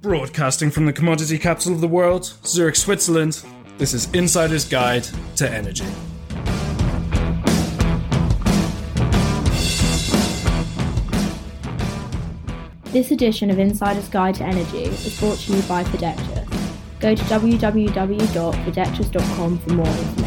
Broadcasting 0.00 0.70
from 0.70 0.86
the 0.86 0.92
commodity 0.92 1.36
capital 1.38 1.72
of 1.72 1.80
the 1.80 1.88
world, 1.88 2.32
Zurich, 2.44 2.76
Switzerland, 2.76 3.44
this 3.78 3.92
is 3.92 4.08
Insider's 4.14 4.64
Guide 4.64 5.08
to 5.36 5.50
Energy. 5.50 5.84
This 12.92 13.10
edition 13.10 13.50
of 13.50 13.58
Insider's 13.58 14.08
Guide 14.08 14.36
to 14.36 14.44
Energy 14.44 14.84
is 14.84 15.18
brought 15.18 15.38
to 15.38 15.52
you 15.52 15.60
by 15.62 15.82
Fidectus. 15.82 16.48
Go 17.00 17.16
to 17.16 17.22
www.fidectus.com 17.24 19.58
for 19.58 19.72
more 19.72 19.86
information. 19.86 20.23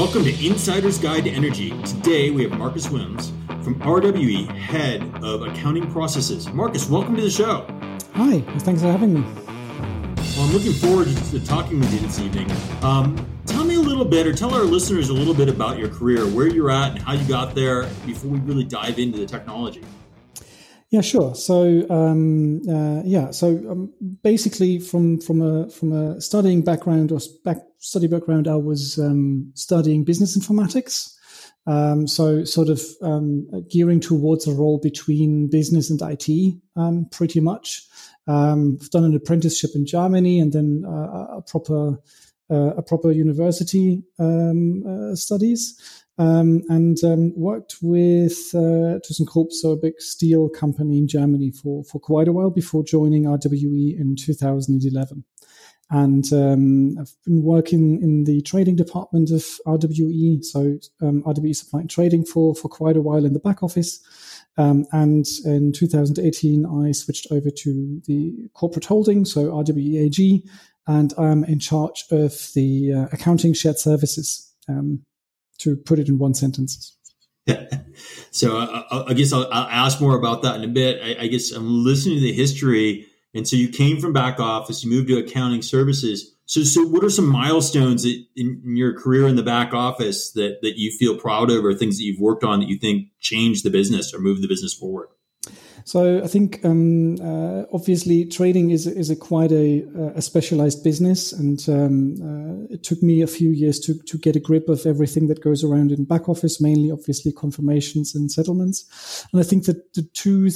Welcome 0.00 0.24
to 0.24 0.46
Insider's 0.46 0.96
Guide 0.96 1.24
to 1.24 1.30
Energy. 1.30 1.78
Today 1.82 2.30
we 2.30 2.42
have 2.44 2.58
Marcus 2.58 2.88
Wims 2.88 3.34
from 3.62 3.78
RWE, 3.80 4.48
Head 4.48 5.02
of 5.22 5.42
Accounting 5.42 5.92
Processes. 5.92 6.50
Marcus, 6.54 6.88
welcome 6.88 7.16
to 7.16 7.20
the 7.20 7.28
show. 7.28 7.66
Hi, 8.14 8.40
thanks 8.60 8.80
for 8.80 8.90
having 8.90 9.12
me. 9.12 9.20
Well, 9.20 10.46
I'm 10.46 10.52
looking 10.54 10.72
forward 10.72 11.08
to 11.08 11.44
talking 11.44 11.80
with 11.80 11.92
you 11.92 11.98
this 11.98 12.18
evening. 12.18 12.50
Um, 12.80 13.28
tell 13.44 13.62
me 13.62 13.74
a 13.74 13.80
little 13.80 14.06
bit, 14.06 14.26
or 14.26 14.32
tell 14.32 14.54
our 14.54 14.62
listeners 14.62 15.10
a 15.10 15.12
little 15.12 15.34
bit 15.34 15.50
about 15.50 15.76
your 15.76 15.90
career, 15.90 16.24
where 16.26 16.46
you're 16.46 16.70
at, 16.70 16.92
and 16.92 16.98
how 17.00 17.12
you 17.12 17.28
got 17.28 17.54
there 17.54 17.82
before 18.06 18.30
we 18.30 18.38
really 18.38 18.64
dive 18.64 18.98
into 18.98 19.18
the 19.18 19.26
technology. 19.26 19.84
Yeah, 20.90 21.02
sure. 21.02 21.36
So, 21.36 21.88
um, 21.88 22.62
uh, 22.68 23.02
yeah, 23.04 23.30
so 23.30 23.48
um, 23.70 23.92
basically, 24.24 24.80
from 24.80 25.20
from 25.20 25.40
a 25.40 25.70
from 25.70 25.92
a 25.92 26.20
studying 26.20 26.62
background 26.62 27.12
or 27.12 27.20
back 27.44 27.58
study 27.78 28.08
background, 28.08 28.48
I 28.48 28.56
was 28.56 28.98
um, 28.98 29.52
studying 29.54 30.02
business 30.02 30.36
informatics. 30.36 31.16
Um, 31.64 32.08
so, 32.08 32.42
sort 32.44 32.70
of 32.70 32.82
um, 33.02 33.48
gearing 33.70 34.00
towards 34.00 34.48
a 34.48 34.52
role 34.52 34.78
between 34.82 35.48
business 35.48 35.90
and 35.90 36.02
IT, 36.02 36.60
um, 36.74 37.06
pretty 37.12 37.38
much. 37.38 37.86
I've 38.26 38.90
done 38.90 39.04
an 39.04 39.14
apprenticeship 39.14 39.70
in 39.74 39.86
Germany 39.86 40.38
and 40.38 40.52
then 40.52 40.84
uh, 40.86 41.38
a 41.38 41.42
proper 41.42 41.98
a 42.50 42.82
proper 42.82 43.12
university 43.12 44.02
uh, 44.18 45.14
studies 45.14 46.00
um, 46.20 46.62
and 46.68 47.02
um, 47.02 47.32
worked 47.34 47.76
with 47.80 48.50
uh, 48.54 49.00
ThyssenKrupp, 49.00 49.52
so 49.52 49.70
a 49.70 49.76
big 49.76 49.98
steel 50.00 50.50
company 50.50 50.98
in 50.98 51.08
Germany, 51.08 51.50
for 51.50 51.82
for 51.84 51.98
quite 51.98 52.28
a 52.28 52.32
while 52.32 52.50
before 52.50 52.84
joining 52.84 53.24
RWE 53.24 53.98
in 53.98 54.16
2011. 54.16 55.24
And 55.92 56.32
um, 56.32 56.98
I've 57.00 57.16
been 57.24 57.42
working 57.42 58.02
in 58.02 58.24
the 58.24 58.42
trading 58.42 58.76
department 58.76 59.30
of 59.30 59.42
RWE, 59.66 60.44
so 60.44 60.78
um, 61.00 61.22
RWE 61.22 61.56
supply 61.56 61.80
and 61.80 61.90
trading 61.90 62.26
for 62.26 62.54
for 62.54 62.68
quite 62.68 62.98
a 62.98 63.02
while 63.02 63.24
in 63.24 63.32
the 63.32 63.40
back 63.40 63.62
office. 63.62 64.00
Um, 64.58 64.84
and 64.92 65.24
in 65.46 65.72
2018, 65.72 66.66
I 66.66 66.92
switched 66.92 67.28
over 67.30 67.50
to 67.50 68.02
the 68.04 68.50
corporate 68.52 68.84
holding, 68.84 69.24
so 69.24 69.46
RWE 69.46 70.04
AG, 70.04 70.44
and 70.86 71.12
I'm 71.18 71.44
in 71.44 71.58
charge 71.58 72.04
of 72.10 72.50
the 72.54 72.92
uh, 72.92 73.06
accounting 73.12 73.54
shared 73.54 73.78
services. 73.78 74.52
Um, 74.68 75.04
to 75.60 75.76
put 75.76 75.98
it 75.98 76.08
in 76.08 76.18
one 76.18 76.34
sentence. 76.34 76.96
so 78.30 78.58
uh, 78.58 79.04
I 79.08 79.14
guess 79.14 79.32
I'll, 79.32 79.46
I'll, 79.52 79.68
ask 79.68 80.00
more 80.00 80.16
about 80.16 80.42
that 80.42 80.56
in 80.56 80.64
a 80.64 80.68
bit. 80.68 81.00
I, 81.02 81.24
I, 81.24 81.26
guess 81.26 81.50
I'm 81.52 81.84
listening 81.84 82.16
to 82.16 82.20
the 82.20 82.32
history, 82.32 83.06
and 83.34 83.46
so 83.46 83.56
you 83.56 83.68
came 83.68 84.00
from 84.00 84.12
back 84.12 84.38
office, 84.38 84.84
you 84.84 84.90
moved 84.90 85.08
to 85.08 85.18
accounting 85.18 85.62
services. 85.62 86.34
So, 86.46 86.62
so 86.62 86.86
what 86.86 87.04
are 87.04 87.10
some 87.10 87.26
milestones 87.26 88.04
in, 88.04 88.26
in 88.36 88.76
your 88.76 88.98
career 88.98 89.26
in 89.26 89.36
the 89.36 89.42
back 89.42 89.72
office 89.72 90.32
that 90.32 90.58
that 90.62 90.78
you 90.78 90.92
feel 90.96 91.16
proud 91.16 91.50
of, 91.50 91.64
or 91.64 91.74
things 91.74 91.96
that 91.98 92.04
you've 92.04 92.20
worked 92.20 92.44
on 92.44 92.60
that 92.60 92.68
you 92.68 92.78
think 92.78 93.08
changed 93.20 93.64
the 93.64 93.70
business 93.70 94.12
or 94.14 94.20
moved 94.20 94.42
the 94.42 94.48
business 94.48 94.74
forward? 94.74 95.08
So 95.84 96.22
I 96.22 96.26
think 96.26 96.64
um, 96.64 97.20
uh, 97.20 97.64
obviously 97.72 98.24
trading 98.24 98.70
is 98.70 98.86
is 98.86 99.10
a 99.10 99.16
quite 99.16 99.52
a, 99.52 99.84
a 100.14 100.22
specialized 100.22 100.84
business, 100.84 101.32
and 101.32 101.66
um, 101.68 102.14
uh, 102.22 102.74
it 102.74 102.82
took 102.82 103.02
me 103.02 103.22
a 103.22 103.26
few 103.26 103.50
years 103.50 103.80
to 103.80 103.94
to 103.94 104.18
get 104.18 104.36
a 104.36 104.40
grip 104.40 104.68
of 104.68 104.86
everything 104.86 105.28
that 105.28 105.42
goes 105.42 105.64
around 105.64 105.92
in 105.92 106.04
back 106.04 106.28
office, 106.28 106.60
mainly 106.60 106.90
obviously 106.90 107.32
confirmations 107.32 108.14
and 108.14 108.30
settlements. 108.30 109.26
And 109.32 109.40
I 109.40 109.44
think 109.44 109.64
that 109.64 109.94
the 109.94 110.02
two 110.14 110.50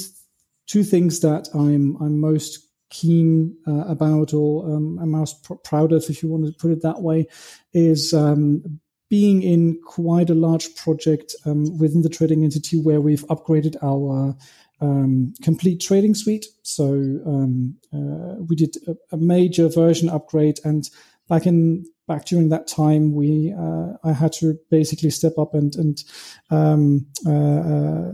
two 0.67 0.83
things 0.83 1.19
that 1.21 1.49
I'm 1.53 1.97
I'm 2.01 2.19
most 2.19 2.59
keen 2.89 3.57
uh, 3.67 3.85
about, 3.87 4.33
or 4.33 4.65
um, 4.65 4.99
I'm 5.01 5.11
most 5.11 5.43
pr- 5.43 5.55
proud 5.55 5.91
of, 5.91 6.05
if 6.09 6.21
you 6.21 6.29
want 6.29 6.45
to 6.45 6.53
put 6.53 6.71
it 6.71 6.81
that 6.83 7.01
way, 7.01 7.27
is 7.73 8.13
um, 8.13 8.79
being 9.09 9.43
in 9.43 9.79
quite 9.85 10.29
a 10.29 10.35
large 10.35 10.75
project 10.75 11.35
um, 11.45 11.77
within 11.77 12.01
the 12.01 12.09
trading 12.09 12.43
entity 12.43 12.79
where 12.79 13.01
we've 13.01 13.25
upgraded 13.27 13.75
our 13.83 14.35
um, 14.81 15.33
complete 15.41 15.79
trading 15.81 16.15
suite. 16.15 16.45
So 16.63 16.85
um, 17.25 17.75
uh, 17.93 18.41
we 18.47 18.55
did 18.55 18.75
a, 18.87 18.95
a, 19.11 19.17
major 19.17 19.69
version 19.69 20.09
upgrade, 20.09 20.59
and 20.63 20.89
back 21.29 21.45
in 21.45 21.85
back 22.07 22.25
during 22.25 22.49
that 22.49 22.67
time, 22.67 23.13
we 23.13 23.53
uh, 23.57 23.93
I 24.03 24.11
had 24.11 24.33
to 24.33 24.57
basically 24.69 25.09
step 25.09 25.37
up 25.37 25.53
and 25.53 25.75
and 25.75 26.03
um, 26.49 27.07
uh, 27.25 27.31
uh 27.31 28.11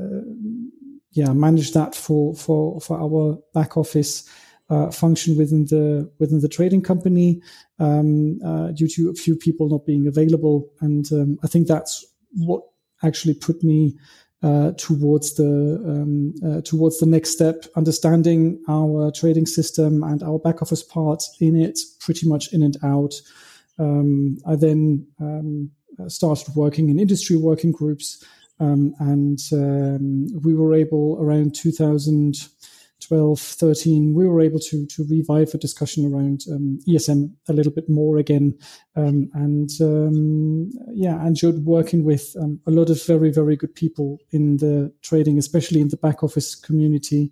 yeah 1.11 1.33
manage 1.33 1.73
that 1.73 1.95
for 1.95 2.35
for 2.35 2.79
for 2.81 2.99
our 2.99 3.39
back 3.53 3.77
office. 3.77 4.27
Uh, 4.69 4.89
function 4.89 5.35
within 5.35 5.65
the 5.65 6.09
within 6.17 6.39
the 6.39 6.47
trading 6.47 6.81
company 6.81 7.41
um, 7.79 8.39
uh, 8.41 8.67
due 8.71 8.87
to 8.87 9.09
a 9.09 9.13
few 9.13 9.35
people 9.35 9.67
not 9.67 9.85
being 9.85 10.07
available, 10.07 10.71
and 10.79 11.11
um, 11.11 11.37
I 11.43 11.47
think 11.47 11.67
that's 11.67 12.05
what 12.37 12.63
actually 13.03 13.33
put 13.33 13.61
me 13.63 13.97
uh, 14.43 14.71
towards 14.77 15.35
the 15.35 15.81
um, 15.85 16.33
uh, 16.45 16.61
towards 16.61 16.97
the 16.99 17.05
next 17.05 17.31
step, 17.31 17.65
understanding 17.75 18.59
our 18.67 19.11
trading 19.11 19.45
system 19.45 20.03
and 20.03 20.23
our 20.23 20.39
back 20.39 20.61
office 20.61 20.83
part 20.83 21.23
in 21.39 21.55
it, 21.55 21.79
pretty 21.99 22.27
much 22.27 22.51
in 22.51 22.63
and 22.63 22.77
out. 22.83 23.13
Um, 23.77 24.37
I 24.47 24.55
then 24.55 25.07
um, 25.19 25.71
started 26.07 26.55
working 26.55 26.89
in 26.89 26.99
industry 26.99 27.35
working 27.35 27.71
groups, 27.71 28.23
um, 28.59 28.93
and 28.99 29.39
um, 29.51 30.27
we 30.43 30.55
were 30.55 30.73
able 30.73 31.17
around 31.19 31.55
2000. 31.55 32.35
12, 33.07 33.39
13, 33.39 34.13
we 34.13 34.27
were 34.27 34.41
able 34.41 34.59
to 34.59 34.85
to 34.87 35.05
revive 35.09 35.53
a 35.53 35.57
discussion 35.57 36.05
around 36.05 36.43
um, 36.51 36.79
ESM 36.87 37.33
a 37.49 37.53
little 37.53 37.71
bit 37.71 37.89
more 37.89 38.17
again, 38.17 38.57
um, 38.95 39.29
and 39.33 39.69
um, 39.81 40.69
yeah, 40.93 41.21
I 41.21 41.27
enjoyed 41.27 41.65
working 41.65 42.03
with 42.03 42.35
um, 42.39 42.59
a 42.67 42.71
lot 42.71 42.89
of 42.89 43.03
very 43.05 43.31
very 43.31 43.55
good 43.55 43.75
people 43.75 44.19
in 44.31 44.57
the 44.57 44.93
trading, 45.01 45.37
especially 45.37 45.81
in 45.81 45.89
the 45.89 45.97
back 45.97 46.23
office 46.23 46.55
community 46.55 47.31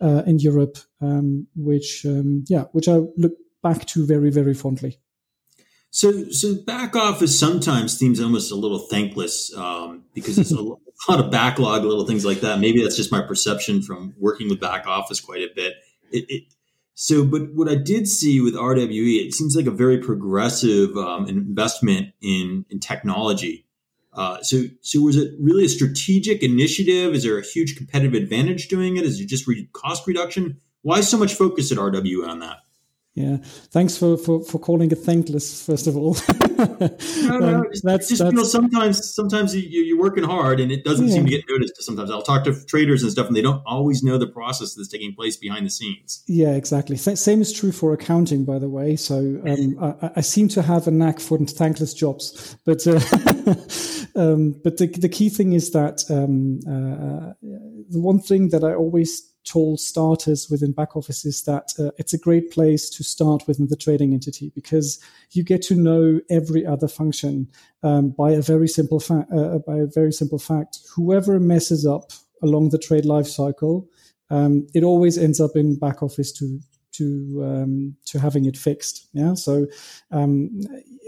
uh, 0.00 0.22
in 0.26 0.38
Europe, 0.38 0.78
um, 1.00 1.46
which 1.54 2.04
um, 2.06 2.44
yeah, 2.48 2.64
which 2.72 2.88
I 2.88 3.00
look 3.16 3.34
back 3.62 3.86
to 3.86 4.06
very 4.06 4.30
very 4.30 4.54
fondly. 4.54 4.98
So, 5.92 6.30
so 6.30 6.54
back 6.54 6.94
office 6.94 7.38
sometimes 7.38 7.98
seems 7.98 8.20
almost 8.20 8.52
a 8.52 8.54
little 8.54 8.78
thankless 8.78 9.50
because 10.14 10.38
it's 10.38 10.52
a 10.52 10.56
a 11.08 11.12
lot 11.12 11.24
of 11.24 11.30
backlog, 11.30 11.84
little 11.84 12.06
things 12.06 12.24
like 12.24 12.40
that. 12.40 12.60
Maybe 12.60 12.82
that's 12.82 12.96
just 12.96 13.12
my 13.12 13.22
perception 13.22 13.82
from 13.82 14.14
working 14.18 14.48
with 14.48 14.60
back 14.60 14.86
office 14.86 15.20
quite 15.20 15.42
a 15.42 15.48
bit. 15.54 15.74
It, 16.12 16.26
it, 16.28 16.44
so, 16.94 17.24
but 17.24 17.54
what 17.54 17.68
I 17.68 17.76
did 17.76 18.06
see 18.06 18.40
with 18.40 18.54
RWE, 18.54 19.26
it 19.26 19.32
seems 19.32 19.56
like 19.56 19.66
a 19.66 19.70
very 19.70 19.98
progressive 19.98 20.96
um, 20.96 21.26
investment 21.28 22.12
in 22.20 22.66
in 22.68 22.78
technology. 22.78 23.66
Uh, 24.12 24.42
so, 24.42 24.64
so 24.82 25.00
was 25.00 25.16
it 25.16 25.32
really 25.40 25.64
a 25.64 25.68
strategic 25.68 26.42
initiative? 26.42 27.14
Is 27.14 27.22
there 27.22 27.38
a 27.38 27.44
huge 27.44 27.76
competitive 27.76 28.20
advantage 28.20 28.68
doing 28.68 28.96
it? 28.96 29.04
Is 29.04 29.20
it 29.20 29.28
just 29.28 29.46
re- 29.46 29.68
cost 29.72 30.06
reduction? 30.06 30.60
Why 30.82 31.00
so 31.00 31.16
much 31.16 31.34
focus 31.34 31.70
at 31.70 31.78
RWE 31.78 32.28
on 32.28 32.40
that? 32.40 32.58
Yeah, 33.14 33.38
thanks 33.72 33.96
for, 33.96 34.16
for, 34.16 34.40
for 34.44 34.60
calling 34.60 34.92
it 34.92 34.98
thankless. 34.98 35.66
First 35.66 35.88
of 35.88 35.96
all, 35.96 36.16
no, 36.30 37.38
no, 37.38 37.58
um, 37.58 37.66
just, 37.72 37.84
that's, 37.84 38.08
just 38.08 38.22
that's, 38.22 38.52
sometimes 38.52 39.14
sometimes 39.14 39.54
you, 39.54 39.96
are 39.96 40.00
working 40.00 40.22
hard 40.22 40.60
and 40.60 40.70
it 40.70 40.84
doesn't 40.84 41.08
yeah. 41.08 41.14
seem 41.14 41.24
to 41.24 41.30
get 41.30 41.44
noticed. 41.48 41.82
Sometimes 41.82 42.10
I'll 42.12 42.22
talk 42.22 42.44
to 42.44 42.64
traders 42.66 43.02
and 43.02 43.10
stuff, 43.10 43.26
and 43.26 43.34
they 43.34 43.42
don't 43.42 43.62
always 43.66 44.04
know 44.04 44.16
the 44.16 44.28
process 44.28 44.74
that's 44.74 44.88
taking 44.88 45.12
place 45.12 45.36
behind 45.36 45.66
the 45.66 45.70
scenes. 45.70 46.22
Yeah, 46.28 46.54
exactly. 46.54 46.96
same 46.96 47.40
is 47.40 47.52
true 47.52 47.72
for 47.72 47.92
accounting, 47.92 48.44
by 48.44 48.60
the 48.60 48.68
way. 48.68 48.94
So 48.94 49.40
um, 49.44 49.76
I, 49.80 50.10
I, 50.16 50.20
seem 50.20 50.46
to 50.50 50.62
have 50.62 50.86
a 50.86 50.92
knack 50.92 51.18
for 51.18 51.36
thankless 51.38 51.94
jobs, 51.94 52.56
but 52.64 52.86
uh, 52.86 53.00
um, 54.14 54.54
but 54.62 54.76
the 54.76 54.86
the 54.86 55.08
key 55.08 55.30
thing 55.30 55.52
is 55.52 55.72
that 55.72 56.04
um, 56.10 56.60
uh, 56.64 57.30
uh, 57.30 57.32
the 57.90 58.00
one 58.00 58.20
thing 58.20 58.50
that 58.50 58.62
I 58.62 58.74
always 58.74 59.29
told 59.50 59.80
starters 59.80 60.48
within 60.50 60.72
back 60.72 60.96
offices 60.96 61.42
that 61.42 61.72
uh, 61.78 61.90
it's 61.98 62.14
a 62.14 62.18
great 62.18 62.50
place 62.52 62.88
to 62.90 63.02
start 63.02 63.46
within 63.48 63.66
the 63.68 63.76
trading 63.76 64.12
entity 64.12 64.52
because 64.54 65.00
you 65.32 65.42
get 65.42 65.62
to 65.62 65.74
know 65.74 66.20
every 66.30 66.64
other 66.64 66.88
function 66.88 67.48
um, 67.82 68.10
by 68.10 68.30
a 68.30 68.42
very 68.42 68.68
simple 68.68 69.00
fa- 69.00 69.26
uh, 69.34 69.58
by 69.58 69.78
a 69.78 69.86
very 69.86 70.12
simple 70.12 70.38
fact. 70.38 70.78
Whoever 70.94 71.40
messes 71.40 71.84
up 71.84 72.12
along 72.42 72.70
the 72.70 72.78
trade 72.78 73.04
life 73.04 73.26
cycle, 73.26 73.88
um, 74.30 74.66
it 74.74 74.84
always 74.84 75.18
ends 75.18 75.40
up 75.40 75.56
in 75.56 75.78
back 75.78 76.02
office 76.02 76.32
to 76.32 76.60
to 76.92 77.42
um, 77.44 77.96
to 78.06 78.18
having 78.18 78.46
it 78.46 78.56
fixed. 78.56 79.08
Yeah, 79.12 79.34
so 79.34 79.66
um, 80.10 80.60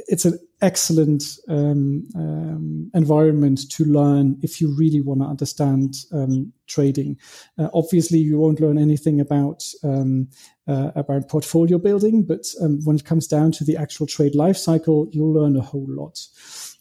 it's 0.08 0.24
an 0.24 0.38
excellent 0.60 1.24
um, 1.48 2.08
um 2.14 2.90
environment 2.94 3.68
to 3.70 3.84
learn 3.84 4.38
if 4.42 4.60
you 4.60 4.74
really 4.76 5.00
want 5.00 5.20
to 5.20 5.26
understand 5.26 5.94
um, 6.12 6.52
trading. 6.66 7.18
Uh, 7.58 7.68
obviously, 7.74 8.18
you 8.18 8.38
won't 8.38 8.60
learn 8.60 8.78
anything 8.78 9.20
about 9.20 9.64
um, 9.82 10.28
uh, 10.66 10.92
about 10.94 11.28
portfolio 11.28 11.78
building, 11.78 12.22
but 12.22 12.46
when 12.84 12.96
it 12.96 13.04
comes 13.04 13.26
down 13.26 13.52
to 13.52 13.64
the 13.64 13.76
actual 13.76 14.06
trade 14.06 14.34
life 14.34 14.56
cycle, 14.56 15.08
you'll 15.10 15.32
learn 15.32 15.56
a 15.56 15.60
whole 15.60 15.86
lot. 15.88 16.18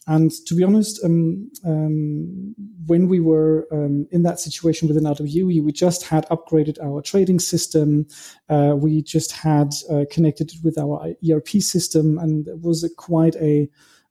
And 0.06 0.32
to 0.46 0.56
be 0.56 0.64
honest, 0.64 1.04
um, 1.04 1.50
um, 1.64 2.54
when 2.86 3.08
we 3.08 3.20
were 3.20 3.68
um, 3.70 4.08
in 4.10 4.22
that 4.24 4.40
situation 4.40 4.88
within 4.88 5.04
RWE, 5.04 5.62
we 5.62 5.72
just 5.72 6.04
had 6.04 6.28
upgraded 6.28 6.82
our 6.82 7.00
trading 7.02 7.38
system. 7.38 8.06
Uh, 8.48 8.74
we 8.76 9.02
just 9.02 9.30
had 9.30 9.72
uh, 9.90 10.04
connected 10.10 10.50
it 10.52 10.64
with 10.64 10.76
our 10.76 11.14
ERP 11.30 11.48
system, 11.60 12.18
and 12.18 12.48
it 12.48 12.60
was 12.60 12.82
a, 12.82 12.90
quite 12.90 13.36
a 13.36 13.68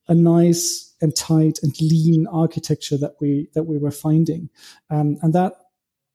a 0.07 0.15
nice 0.15 0.95
and 1.01 1.15
tight 1.15 1.59
and 1.61 1.79
lean 1.79 2.25
architecture 2.27 2.97
that 2.97 3.15
we 3.19 3.49
that 3.53 3.63
we 3.63 3.77
were 3.77 3.91
finding, 3.91 4.49
um, 4.89 5.17
and 5.21 5.33
that 5.33 5.53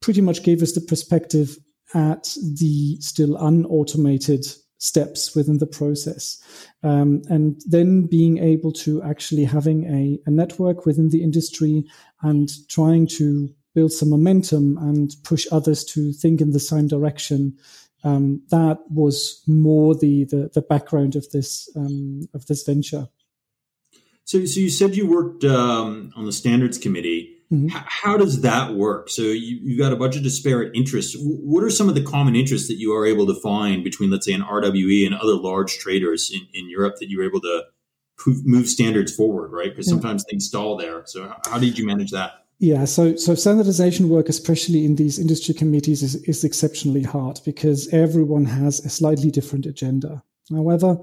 pretty 0.01 0.23
much 0.23 0.43
gave 0.43 0.63
us 0.63 0.73
the 0.73 0.81
perspective 0.81 1.59
at 1.95 2.35
the 2.59 2.97
still 3.01 3.37
unautomated 3.37 4.47
steps 4.79 5.35
within 5.35 5.59
the 5.59 5.67
process. 5.67 6.43
Um, 6.83 7.23
and 7.29 7.61
then 7.67 8.07
being 8.07 8.39
able 8.39 8.73
to 8.73 9.03
actually 9.03 9.45
having 9.45 9.85
a, 9.85 10.21
a 10.27 10.31
network 10.31 10.87
within 10.87 11.11
the 11.11 11.23
industry 11.23 11.85
and 12.23 12.49
trying 12.69 13.07
to 13.09 13.49
build 13.75 13.93
some 13.93 14.11
momentum 14.11 14.79
and 14.79 15.15
push 15.23 15.47
others 15.53 15.85
to 15.85 16.13
think 16.13 16.41
in 16.41 16.51
the 16.51 16.61
same 16.61 16.89
direction. 16.89 17.57
Um, 18.05 18.43
that 18.51 18.79
was 18.91 19.43
more 19.47 19.95
the, 19.95 20.25
the, 20.25 20.51
the 20.55 20.63
background 20.63 21.17
of 21.17 21.29
this 21.31 21.69
um, 21.77 22.29
of 22.35 22.47
this 22.47 22.63
venture. 22.63 23.09
So, 24.25 24.45
so 24.45 24.61
you 24.61 24.71
said 24.71 24.97
you 24.97 25.07
worked 25.07 25.45
um, 25.45 26.13
on 26.17 26.25
the 26.25 26.33
standards 26.33 26.79
committee. 26.79 27.36
Mm-hmm. 27.53 27.77
H- 27.77 27.85
how 27.87 28.17
does 28.17 28.41
that 28.43 28.75
work? 28.75 29.09
So 29.09 29.23
you, 29.23 29.59
you've 29.63 29.79
got 29.79 29.93
a 29.93 29.97
bunch 29.97 30.17
of 30.17 30.23
disparate 30.23 30.75
interests. 30.75 31.17
What 31.19 31.63
are 31.63 31.71
some 31.71 31.89
of 31.89 31.95
the 31.95 32.03
common 32.03 32.35
interests 32.37 32.69
that 32.69 32.77
you 32.77 32.93
are 32.95 33.07
able 33.07 33.27
to 33.27 33.35
find 33.41 33.85
between, 33.85 34.11
let's 34.11 34.27
say, 34.27 34.33
an 34.33 34.43
RWE 34.43 35.07
and 35.07 35.15
other 35.15 35.35
large 35.35 35.79
traders 35.79 36.31
in, 36.33 36.47
in 36.53 36.69
Europe 36.69 36.97
that 37.01 37.09
you're 37.09 37.25
able 37.25 37.41
to 37.41 37.65
move 38.27 38.69
standards 38.69 39.15
forward, 39.15 39.53
right? 39.53 39.71
Because 39.71 39.89
sometimes 39.89 40.25
yeah. 40.27 40.33
things 40.33 40.47
stall 40.47 40.77
there. 40.77 41.03
So 41.07 41.33
how 41.45 41.59
did 41.59 41.79
you 41.79 41.87
manage 41.87 42.11
that? 42.11 42.47
Yeah, 42.59 42.87
so 42.87 43.17
so 43.17 43.35
standardization 43.35 44.09
work, 44.09 44.31
especially 44.31 44.87
in 44.87 44.97
these 44.97 45.19
industry 45.19 45.53
committees, 45.53 46.03
is, 46.03 46.15
is 46.25 46.43
exceptionally 46.43 47.03
hard 47.03 47.39
because 47.45 47.87
everyone 47.89 48.47
has 48.47 48.81
a 48.81 48.89
slightly 48.89 49.31
different 49.31 49.67
agenda. 49.67 50.23
However, 50.51 50.99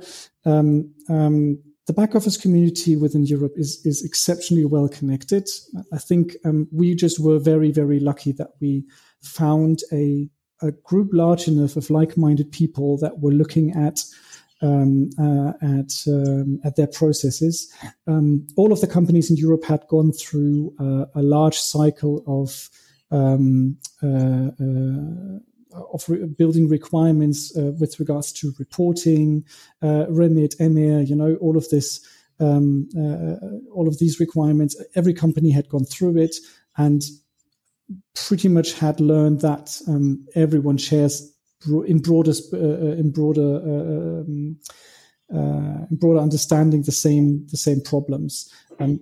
um, 0.45 0.91
um, 1.09 1.59
the 1.85 1.93
back 1.93 2.15
office 2.15 2.37
community 2.37 2.95
within 2.95 3.25
Europe 3.25 3.53
is 3.55 3.85
is 3.85 4.03
exceptionally 4.03 4.65
well 4.65 4.87
connected. 4.87 5.49
I 5.91 5.97
think 5.97 6.35
um, 6.45 6.67
we 6.71 6.95
just 6.95 7.19
were 7.19 7.39
very 7.39 7.71
very 7.71 7.99
lucky 7.99 8.31
that 8.33 8.51
we 8.61 8.85
found 9.21 9.79
a 9.91 10.29
a 10.61 10.71
group 10.71 11.09
large 11.11 11.47
enough 11.47 11.75
of 11.75 11.89
like-minded 11.89 12.51
people 12.51 12.97
that 12.99 13.19
were 13.19 13.33
looking 13.33 13.71
at 13.71 13.99
um, 14.61 15.09
uh, 15.19 15.51
at 15.61 15.91
um, 16.07 16.59
at 16.63 16.77
their 16.77 16.87
processes. 16.87 17.71
Um, 18.07 18.47
all 18.55 18.71
of 18.71 18.79
the 18.79 18.87
companies 18.87 19.29
in 19.29 19.35
Europe 19.35 19.65
had 19.65 19.85
gone 19.89 20.13
through 20.13 20.73
uh, 20.79 21.05
a 21.15 21.21
large 21.21 21.59
cycle 21.59 22.23
of 22.25 22.69
um, 23.11 23.77
uh, 24.01 24.51
uh 24.59 25.39
of 25.93 26.07
re- 26.07 26.25
building 26.25 26.67
requirements 26.67 27.55
uh, 27.57 27.71
with 27.79 27.99
regards 27.99 28.31
to 28.33 28.53
reporting, 28.59 29.45
uh, 29.81 30.05
remit, 30.09 30.55
EMIR, 30.59 31.07
you 31.07 31.15
know, 31.15 31.35
all 31.35 31.57
of 31.57 31.69
this, 31.69 32.05
um, 32.39 32.87
uh, 32.97 33.73
all 33.73 33.87
of 33.87 33.99
these 33.99 34.19
requirements. 34.19 34.75
Every 34.95 35.13
company 35.13 35.51
had 35.51 35.69
gone 35.69 35.85
through 35.85 36.17
it 36.17 36.35
and 36.77 37.01
pretty 38.15 38.47
much 38.47 38.73
had 38.73 38.99
learned 38.99 39.41
that 39.41 39.79
um, 39.87 40.25
everyone 40.35 40.77
shares 40.77 41.31
in 41.85 41.99
broader 41.99 42.33
uh, 42.51 42.57
uh, 42.57 42.95
in 42.95 43.11
broader 43.11 43.41
uh, 43.41 44.21
um, 44.21 44.57
in 45.89 45.97
broader 45.97 46.19
understanding 46.19 46.83
the 46.83 46.91
same 46.91 47.45
the 47.47 47.57
same 47.57 47.81
problems. 47.81 48.51
Um, 48.79 48.99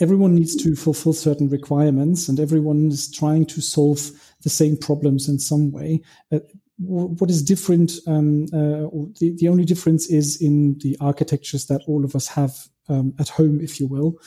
everyone 0.00 0.34
needs 0.34 0.54
to 0.54 0.76
fulfill 0.76 1.12
certain 1.12 1.48
requirements 1.48 2.28
and 2.28 2.38
everyone 2.38 2.88
is 2.88 3.10
trying 3.10 3.44
to 3.46 3.60
solve 3.60 4.10
the 4.42 4.50
same 4.50 4.76
problems 4.76 5.28
in 5.28 5.38
some 5.38 5.70
way. 5.72 6.00
Uh, 6.32 6.40
what 6.78 7.28
is 7.28 7.42
different, 7.42 7.92
um, 8.06 8.44
uh, 8.52 8.86
the, 9.18 9.34
the 9.36 9.48
only 9.48 9.64
difference 9.64 10.08
is 10.08 10.40
in 10.40 10.78
the 10.78 10.96
architectures 11.00 11.66
that 11.66 11.82
all 11.88 12.04
of 12.04 12.14
us 12.14 12.28
have 12.28 12.68
um, 12.88 13.14
at 13.18 13.28
home, 13.28 13.60
if 13.60 13.80
you 13.80 13.86
will. 13.86 14.18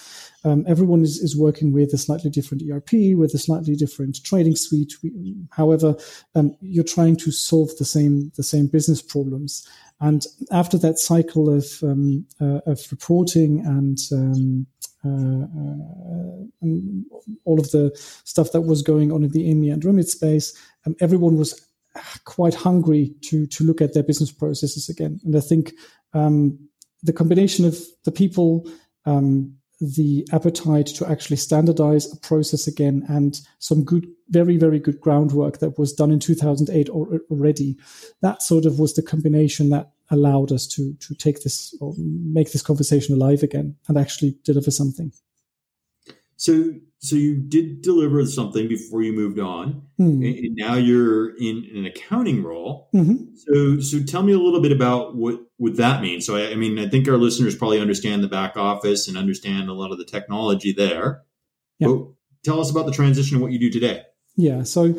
Um, 0.43 0.65
everyone 0.67 1.01
is, 1.01 1.17
is 1.17 1.37
working 1.37 1.71
with 1.71 1.93
a 1.93 1.97
slightly 1.97 2.29
different 2.29 2.63
ERP, 2.69 3.17
with 3.17 3.33
a 3.33 3.39
slightly 3.39 3.75
different 3.75 4.23
trading 4.23 4.55
suite. 4.55 4.93
We, 5.01 5.35
however, 5.51 5.95
um, 6.35 6.55
you're 6.61 6.83
trying 6.83 7.15
to 7.17 7.31
solve 7.31 7.75
the 7.77 7.85
same 7.85 8.31
the 8.35 8.43
same 8.43 8.67
business 8.67 9.01
problems. 9.01 9.67
And 9.99 10.25
after 10.51 10.77
that 10.79 10.99
cycle 10.99 11.49
of 11.49 11.65
um, 11.83 12.25
uh, 12.39 12.59
of 12.65 12.79
reporting 12.91 13.65
and 13.65 13.97
um, 15.03 16.47
uh, 16.61 16.67
uh, 16.67 17.27
all 17.45 17.59
of 17.59 17.71
the 17.71 17.91
stuff 18.23 18.51
that 18.51 18.61
was 18.61 18.81
going 18.81 19.11
on 19.11 19.23
in 19.23 19.31
the 19.31 19.51
EMIR 19.51 19.73
and 19.73 19.85
remit 19.85 20.07
space, 20.07 20.55
um, 20.85 20.95
everyone 20.99 21.37
was 21.37 21.59
quite 22.25 22.53
hungry 22.53 23.13
to 23.21 23.45
to 23.47 23.63
look 23.63 23.81
at 23.81 23.93
their 23.93 24.03
business 24.03 24.31
processes 24.31 24.89
again. 24.89 25.19
And 25.23 25.35
I 25.35 25.39
think 25.39 25.73
um, 26.13 26.57
the 27.03 27.13
combination 27.13 27.65
of 27.65 27.77
the 28.05 28.11
people, 28.11 28.69
um, 29.05 29.55
the 29.79 30.27
appetite 30.31 30.87
to 30.87 31.09
actually 31.09 31.37
standardize 31.37 32.11
a 32.11 32.17
process 32.17 32.67
again, 32.67 33.03
and 33.09 33.39
some 33.59 33.83
good, 33.83 34.07
very 34.29 34.57
very 34.57 34.79
good 34.79 35.01
groundwork 35.01 35.59
that 35.59 35.77
was 35.79 35.93
done 35.93 36.11
in 36.11 36.19
2008 36.19 36.89
already, 36.89 37.77
that 38.21 38.41
sort 38.41 38.65
of 38.65 38.79
was 38.79 38.93
the 38.93 39.01
combination 39.01 39.69
that 39.69 39.91
allowed 40.11 40.51
us 40.51 40.67
to 40.67 40.93
to 40.99 41.15
take 41.15 41.41
this 41.41 41.75
or 41.81 41.93
make 41.97 42.51
this 42.51 42.61
conversation 42.61 43.15
alive 43.15 43.41
again 43.41 43.75
and 43.87 43.97
actually 43.97 44.37
deliver 44.43 44.69
something. 44.71 45.11
So, 46.41 46.73
so 46.97 47.15
you 47.15 47.35
did 47.39 47.83
deliver 47.83 48.25
something 48.25 48.67
before 48.67 49.03
you 49.03 49.13
moved 49.13 49.37
on, 49.37 49.83
mm. 49.99 50.25
and 50.25 50.55
now 50.55 50.73
you're 50.73 51.35
in 51.37 51.67
an 51.75 51.85
accounting 51.85 52.43
role. 52.43 52.89
Mm-hmm. 52.95 53.35
So, 53.35 53.79
so 53.79 54.03
tell 54.03 54.23
me 54.23 54.33
a 54.33 54.39
little 54.39 54.59
bit 54.59 54.71
about 54.71 55.15
what 55.15 55.39
what 55.57 55.77
that 55.77 56.01
means. 56.01 56.25
So, 56.25 56.37
I, 56.37 56.53
I 56.53 56.55
mean, 56.55 56.79
I 56.79 56.89
think 56.89 57.07
our 57.07 57.17
listeners 57.17 57.55
probably 57.55 57.79
understand 57.79 58.23
the 58.23 58.27
back 58.27 58.57
office 58.57 59.07
and 59.07 59.19
understand 59.19 59.69
a 59.69 59.73
lot 59.73 59.91
of 59.91 59.99
the 59.99 60.03
technology 60.03 60.73
there. 60.73 61.21
Yeah. 61.77 61.89
But 61.89 62.07
tell 62.43 62.59
us 62.59 62.71
about 62.71 62.87
the 62.87 62.91
transition 62.91 63.35
and 63.35 63.43
what 63.43 63.51
you 63.51 63.59
do 63.59 63.69
today. 63.69 64.01
Yeah. 64.35 64.63
So, 64.63 64.95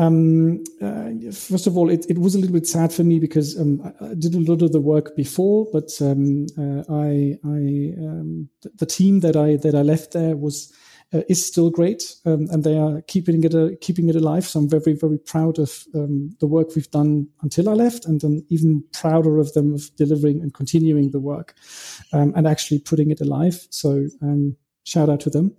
um, 0.00 0.64
uh, 0.80 1.10
first 1.30 1.66
of 1.66 1.76
all, 1.76 1.90
it, 1.90 2.06
it, 2.08 2.18
was 2.18 2.34
a 2.34 2.38
little 2.38 2.54
bit 2.54 2.66
sad 2.66 2.90
for 2.90 3.04
me 3.04 3.18
because 3.18 3.60
um, 3.60 3.92
I 4.00 4.14
did 4.14 4.34
a 4.34 4.40
lot 4.40 4.62
of 4.62 4.72
the 4.72 4.80
work 4.80 5.14
before, 5.14 5.66
but 5.74 5.90
um, 6.00 6.46
uh, 6.56 6.82
I, 6.88 7.36
I 7.44 7.94
um, 8.00 8.48
the 8.76 8.86
team 8.86 9.20
that 9.20 9.36
I 9.36 9.56
that 9.56 9.74
I 9.74 9.82
left 9.82 10.12
there 10.12 10.36
was 10.36 10.72
uh, 11.12 11.20
is 11.28 11.44
still 11.44 11.68
great, 11.68 12.14
um, 12.24 12.48
and 12.50 12.64
they 12.64 12.78
are 12.78 13.02
keeping 13.02 13.44
it 13.44 13.54
uh, 13.54 13.70
keeping 13.82 14.08
it 14.08 14.16
alive. 14.16 14.46
So 14.46 14.60
I'm 14.60 14.70
very 14.70 14.94
very 14.94 15.18
proud 15.18 15.58
of 15.58 15.84
um, 15.94 16.30
the 16.40 16.46
work 16.46 16.74
we've 16.74 16.90
done 16.90 17.28
until 17.42 17.68
I 17.68 17.74
left, 17.74 18.06
and 18.06 18.24
I'm 18.24 18.42
even 18.48 18.82
prouder 18.94 19.38
of 19.38 19.52
them 19.52 19.74
of 19.74 19.94
delivering 19.96 20.40
and 20.40 20.54
continuing 20.54 21.10
the 21.10 21.20
work, 21.20 21.54
and 22.12 22.48
actually 22.48 22.78
putting 22.78 23.10
it 23.10 23.20
alive. 23.20 23.66
So 23.68 24.06
shout 24.90 25.08
out 25.08 25.20
to 25.20 25.30
them. 25.30 25.56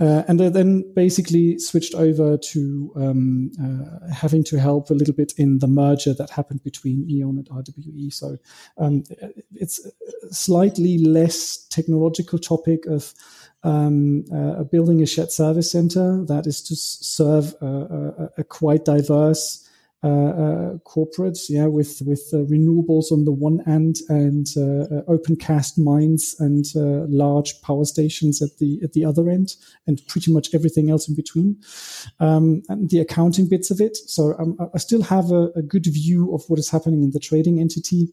Uh, 0.00 0.22
and 0.28 0.40
I 0.40 0.48
then 0.48 0.84
basically 0.94 1.58
switched 1.58 1.94
over 1.94 2.36
to 2.36 2.92
um, 2.94 3.50
uh, 3.60 4.12
having 4.14 4.44
to 4.44 4.60
help 4.60 4.90
a 4.90 4.94
little 4.94 5.14
bit 5.14 5.32
in 5.36 5.58
the 5.58 5.66
merger 5.66 6.14
that 6.14 6.30
happened 6.30 6.62
between 6.62 7.10
E.ON 7.10 7.36
and 7.36 7.48
RWE. 7.48 8.12
So 8.12 8.38
um, 8.76 9.02
it's 9.54 9.84
a 9.84 10.32
slightly 10.32 10.98
less 10.98 11.66
technological 11.68 12.38
topic 12.38 12.86
of 12.86 13.12
um, 13.64 14.24
uh, 14.32 14.62
building 14.64 15.02
a 15.02 15.06
shared 15.06 15.32
service 15.32 15.72
center 15.72 16.24
that 16.26 16.46
is 16.46 16.62
to 16.62 16.76
serve 16.76 17.54
a, 17.60 17.66
a, 17.66 18.30
a 18.38 18.44
quite 18.44 18.84
diverse 18.84 19.64
uh, 19.64 19.67
uh, 19.67 19.67
corporates, 20.04 21.46
yeah, 21.48 21.66
with 21.66 22.00
with 22.04 22.22
uh, 22.32 22.38
renewables 22.38 23.10
on 23.10 23.24
the 23.24 23.32
one 23.32 23.62
end 23.66 23.96
and 24.08 24.46
uh, 24.56 25.02
open 25.10 25.36
cast 25.36 25.78
mines 25.78 26.36
and 26.38 26.66
large 27.10 27.60
power 27.62 27.84
stations 27.84 28.40
at 28.40 28.58
the 28.58 28.80
at 28.82 28.92
the 28.92 29.04
other 29.04 29.28
end, 29.28 29.56
and 29.86 30.00
pretty 30.06 30.32
much 30.32 30.54
everything 30.54 30.90
else 30.90 31.08
in 31.08 31.14
between, 31.14 31.56
um, 32.20 32.62
and 32.68 32.90
the 32.90 33.00
accounting 33.00 33.48
bits 33.48 33.70
of 33.70 33.80
it. 33.80 33.96
So 33.96 34.34
um, 34.38 34.56
I 34.74 34.78
still 34.78 35.02
have 35.02 35.30
a, 35.32 35.50
a 35.56 35.62
good 35.62 35.86
view 35.86 36.34
of 36.34 36.44
what 36.48 36.58
is 36.58 36.70
happening 36.70 37.02
in 37.02 37.10
the 37.10 37.20
trading 37.20 37.60
entity. 37.60 38.12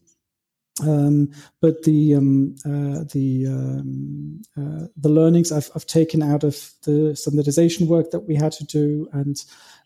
Um, 0.82 1.30
but 1.62 1.84
the 1.84 2.14
um, 2.14 2.54
uh, 2.64 3.04
the 3.10 3.46
um, 3.48 4.42
uh, 4.58 4.88
the 4.96 5.08
learnings 5.08 5.50
I've, 5.50 5.70
I've, 5.74 5.86
taken 5.86 6.22
out 6.22 6.44
of 6.44 6.70
the 6.84 7.16
standardization 7.16 7.88
work 7.88 8.10
that 8.10 8.20
we 8.28 8.34
had 8.34 8.52
to 8.52 8.64
do 8.64 9.08
and 9.12 9.42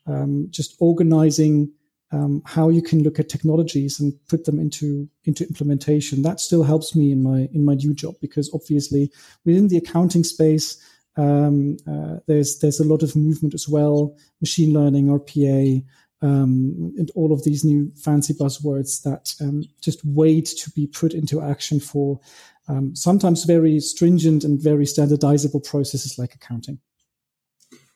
um, 0.07 0.49
just 0.51 0.75
organizing 0.81 1.73
um, 2.13 2.43
how 2.45 2.69
you 2.69 2.83
can 2.83 3.03
look 3.03 3.19
at 3.19 3.29
technologies 3.29 4.01
and 4.01 4.13
put 4.29 4.45
them 4.45 4.59
into 4.59 5.09
into 5.25 5.47
implementation. 5.47 6.23
That 6.23 6.41
still 6.41 6.63
helps 6.63 6.97
me 6.97 7.13
in 7.13 7.23
my 7.23 7.49
in 7.53 7.65
my 7.65 7.75
new 7.75 7.95
job 7.95 8.15
because 8.21 8.51
obviously 8.53 9.11
within 9.45 9.69
the 9.69 9.77
accounting 9.77 10.25
space, 10.25 10.77
um, 11.17 11.77
uh, 11.89 12.17
there's 12.27 12.59
there's 12.59 12.81
a 12.81 12.85
lot 12.85 13.03
of 13.03 13.15
movement 13.17 13.55
as 13.55 13.69
well, 13.69 14.17
machine 14.41 14.73
learning, 14.73 15.07
RPA, 15.07 15.85
um, 16.23 16.93
and 16.99 17.11
all 17.15 17.33
of 17.33 17.45
these 17.45 17.65
new 17.65 17.93
fancy 17.97 18.35
buzzwords 18.35 19.03
that 19.03 19.35
um, 19.41 19.63
just 19.81 20.01
wait 20.05 20.47
to 20.47 20.71
be 20.71 20.87
put 20.87 21.15
into 21.15 21.41
action 21.41 21.81
for 21.81 22.21
um, 22.69 22.95
sometimes 22.95 23.45
very 23.45 23.81
stringent 23.81 24.45
and 24.45 24.61
very 24.63 24.85
standardizable 24.85 25.65
processes 25.65 26.19
like 26.19 26.35
accounting. 26.35 26.79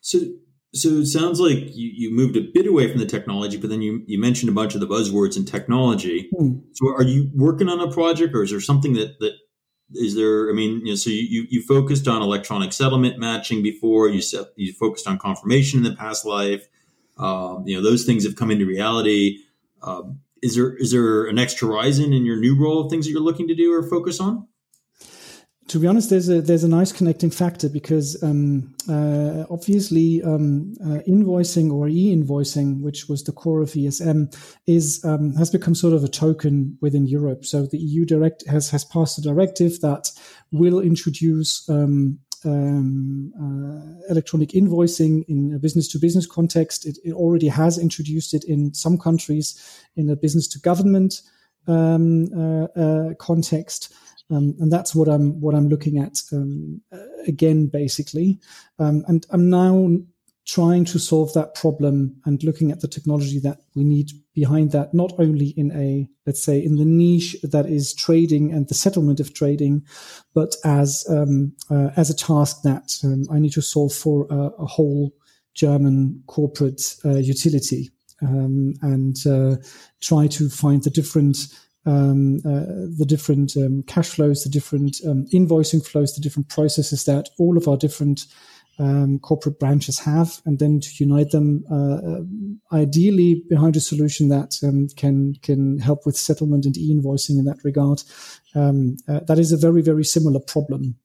So 0.00 0.18
so 0.74 0.88
it 0.88 1.06
sounds 1.06 1.38
like 1.38 1.58
you, 1.74 1.90
you 1.94 2.10
moved 2.10 2.36
a 2.36 2.40
bit 2.40 2.66
away 2.66 2.90
from 2.90 2.98
the 2.98 3.06
technology, 3.06 3.56
but 3.56 3.70
then 3.70 3.80
you, 3.80 4.02
you 4.06 4.20
mentioned 4.20 4.50
a 4.50 4.54
bunch 4.54 4.74
of 4.74 4.80
the 4.80 4.86
buzzwords 4.86 5.36
in 5.36 5.44
technology. 5.44 6.28
Hmm. 6.36 6.58
So 6.72 6.88
are 6.88 7.04
you 7.04 7.30
working 7.34 7.68
on 7.68 7.80
a 7.80 7.90
project 7.90 8.34
or 8.34 8.42
is 8.42 8.50
there 8.50 8.60
something 8.60 8.94
that, 8.94 9.20
that 9.20 9.34
is 9.92 10.16
there, 10.16 10.50
I 10.50 10.52
mean, 10.52 10.80
you 10.80 10.92
know, 10.92 10.94
so 10.96 11.10
you, 11.10 11.46
you 11.48 11.62
focused 11.62 12.08
on 12.08 12.22
electronic 12.22 12.72
settlement 12.72 13.18
matching 13.18 13.62
before 13.62 14.08
you 14.08 14.20
set, 14.20 14.46
you 14.56 14.72
focused 14.72 15.06
on 15.06 15.18
confirmation 15.18 15.78
in 15.78 15.84
the 15.84 15.96
past 15.96 16.24
life. 16.24 16.66
Um, 17.18 17.62
you 17.66 17.76
know, 17.76 17.82
those 17.82 18.04
things 18.04 18.24
have 18.24 18.34
come 18.34 18.50
into 18.50 18.66
reality. 18.66 19.38
Um, 19.82 20.20
is 20.42 20.56
there, 20.56 20.74
is 20.76 20.90
there 20.90 21.26
an 21.26 21.36
next 21.36 21.60
horizon 21.60 22.12
in 22.12 22.24
your 22.24 22.36
new 22.36 22.60
role 22.60 22.84
of 22.84 22.90
things 22.90 23.06
that 23.06 23.12
you're 23.12 23.20
looking 23.20 23.46
to 23.46 23.54
do 23.54 23.72
or 23.72 23.88
focus 23.88 24.18
on? 24.18 24.48
To 25.74 25.80
be 25.80 25.88
honest, 25.88 26.08
there's 26.08 26.28
a 26.28 26.40
there's 26.40 26.62
a 26.62 26.68
nice 26.68 26.92
connecting 26.92 27.30
factor 27.30 27.68
because 27.68 28.22
um, 28.22 28.72
uh, 28.88 29.44
obviously 29.50 30.22
um, 30.22 30.72
uh, 30.80 31.00
invoicing 31.08 31.72
or 31.72 31.88
e-invoicing, 31.88 32.80
which 32.80 33.08
was 33.08 33.24
the 33.24 33.32
core 33.32 33.60
of 33.60 33.70
ESM, 33.70 34.32
is 34.68 35.04
um, 35.04 35.34
has 35.34 35.50
become 35.50 35.74
sort 35.74 35.92
of 35.92 36.04
a 36.04 36.08
token 36.08 36.78
within 36.80 37.08
Europe. 37.08 37.44
So 37.44 37.66
the 37.66 37.78
EU 37.78 38.04
direct 38.04 38.46
has 38.46 38.70
has 38.70 38.84
passed 38.84 39.18
a 39.18 39.20
directive 39.20 39.80
that 39.80 40.12
will 40.52 40.78
introduce 40.78 41.68
um, 41.68 42.20
um, 42.44 43.32
uh, 43.34 44.12
electronic 44.12 44.50
invoicing 44.50 45.24
in 45.26 45.52
a 45.56 45.58
business 45.58 45.88
to 45.88 45.98
business 45.98 46.24
context. 46.24 46.86
It, 46.86 46.98
it, 47.04 47.14
already 47.14 47.48
has 47.48 47.78
introduced 47.78 48.32
it 48.32 48.44
in 48.44 48.72
some 48.74 48.96
countries 48.96 49.60
in 49.96 50.08
a 50.08 50.14
business 50.14 50.46
to 50.48 50.60
government 50.60 51.20
um, 51.66 52.28
uh, 52.32 52.66
uh, 52.78 53.14
context. 53.14 53.92
Um, 54.30 54.54
and 54.58 54.72
that's 54.72 54.94
what 54.94 55.08
I'm 55.08 55.40
what 55.40 55.54
I'm 55.54 55.68
looking 55.68 55.98
at 55.98 56.18
um, 56.32 56.80
uh, 56.92 56.98
again, 57.26 57.66
basically. 57.66 58.40
Um, 58.78 59.04
and 59.06 59.26
I'm 59.30 59.50
now 59.50 59.98
trying 60.46 60.84
to 60.84 60.98
solve 60.98 61.32
that 61.32 61.54
problem 61.54 62.20
and 62.26 62.42
looking 62.44 62.70
at 62.70 62.80
the 62.80 62.88
technology 62.88 63.38
that 63.40 63.60
we 63.74 63.82
need 63.82 64.10
behind 64.34 64.72
that, 64.72 64.92
not 64.92 65.12
only 65.18 65.48
in 65.56 65.72
a 65.72 66.08
let's 66.26 66.42
say 66.42 66.62
in 66.62 66.76
the 66.76 66.84
niche 66.84 67.36
that 67.42 67.66
is 67.66 67.94
trading 67.94 68.52
and 68.52 68.68
the 68.68 68.74
settlement 68.74 69.20
of 69.20 69.34
trading, 69.34 69.84
but 70.34 70.54
as 70.64 71.04
um, 71.08 71.54
uh, 71.70 71.90
as 71.96 72.10
a 72.10 72.16
task 72.16 72.62
that 72.62 72.92
um, 73.04 73.24
I 73.30 73.38
need 73.38 73.52
to 73.52 73.62
solve 73.62 73.92
for 73.92 74.26
a, 74.30 74.62
a 74.62 74.66
whole 74.66 75.14
German 75.54 76.22
corporate 76.26 76.96
uh, 77.04 77.16
utility. 77.16 77.90
Um, 78.22 78.74
and 78.80 79.16
uh, 79.26 79.56
try 80.00 80.28
to 80.28 80.48
find 80.48 80.82
the 80.82 80.90
different 80.90 81.36
um, 81.86 82.38
uh, 82.44 82.88
the 82.96 83.06
different 83.06 83.56
um, 83.56 83.82
cash 83.86 84.08
flows, 84.08 84.42
the 84.42 84.50
different 84.50 84.96
um, 85.06 85.26
invoicing 85.32 85.84
flows, 85.84 86.14
the 86.14 86.22
different 86.22 86.48
processes 86.48 87.04
that 87.04 87.28
all 87.38 87.56
of 87.56 87.68
our 87.68 87.76
different 87.76 88.26
um, 88.78 89.18
corporate 89.20 89.60
branches 89.60 90.00
have, 90.00 90.40
and 90.44 90.58
then 90.58 90.80
to 90.80 90.88
unite 90.98 91.30
them, 91.30 91.64
uh, 91.70 91.94
uh, 91.94 92.76
ideally 92.76 93.44
behind 93.48 93.76
a 93.76 93.80
solution 93.80 94.28
that 94.28 94.58
um, 94.64 94.88
can 94.96 95.34
can 95.42 95.78
help 95.78 96.04
with 96.04 96.16
settlement 96.16 96.66
and 96.66 96.76
e-invoicing 96.76 97.38
in 97.38 97.44
that 97.44 97.62
regard. 97.62 98.02
Um, 98.54 98.96
uh, 99.08 99.20
that 99.28 99.38
is 99.38 99.52
a 99.52 99.56
very 99.56 99.82
very 99.82 100.04
similar 100.04 100.40
problem. 100.40 100.96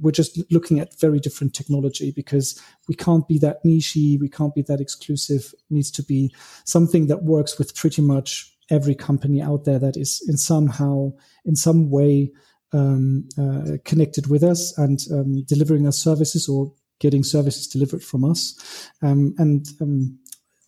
we're 0.00 0.10
just 0.10 0.40
looking 0.50 0.80
at 0.80 0.98
very 0.98 1.20
different 1.20 1.54
technology 1.54 2.10
because 2.10 2.60
we 2.88 2.94
can't 2.94 3.28
be 3.28 3.38
that 3.38 3.64
nichey, 3.64 4.18
we 4.20 4.28
can't 4.28 4.54
be 4.54 4.62
that 4.62 4.80
exclusive. 4.80 5.52
It 5.52 5.74
needs 5.74 5.90
to 5.92 6.02
be 6.02 6.34
something 6.64 7.06
that 7.06 7.22
works 7.22 7.58
with 7.58 7.76
pretty 7.76 8.02
much 8.02 8.53
every 8.70 8.94
company 8.94 9.42
out 9.42 9.64
there 9.64 9.78
that 9.78 9.96
is 9.96 10.24
in 10.28 10.36
somehow 10.36 11.10
in 11.44 11.56
some 11.56 11.90
way 11.90 12.30
um, 12.72 13.28
uh, 13.38 13.76
connected 13.84 14.28
with 14.28 14.42
us 14.42 14.76
and 14.78 15.00
um, 15.12 15.44
delivering 15.44 15.86
us 15.86 16.02
services 16.02 16.48
or 16.48 16.72
getting 16.98 17.22
services 17.22 17.66
delivered 17.66 18.02
from 18.02 18.24
us. 18.24 18.90
Um, 19.02 19.34
and 19.38 19.66
um, 19.80 20.18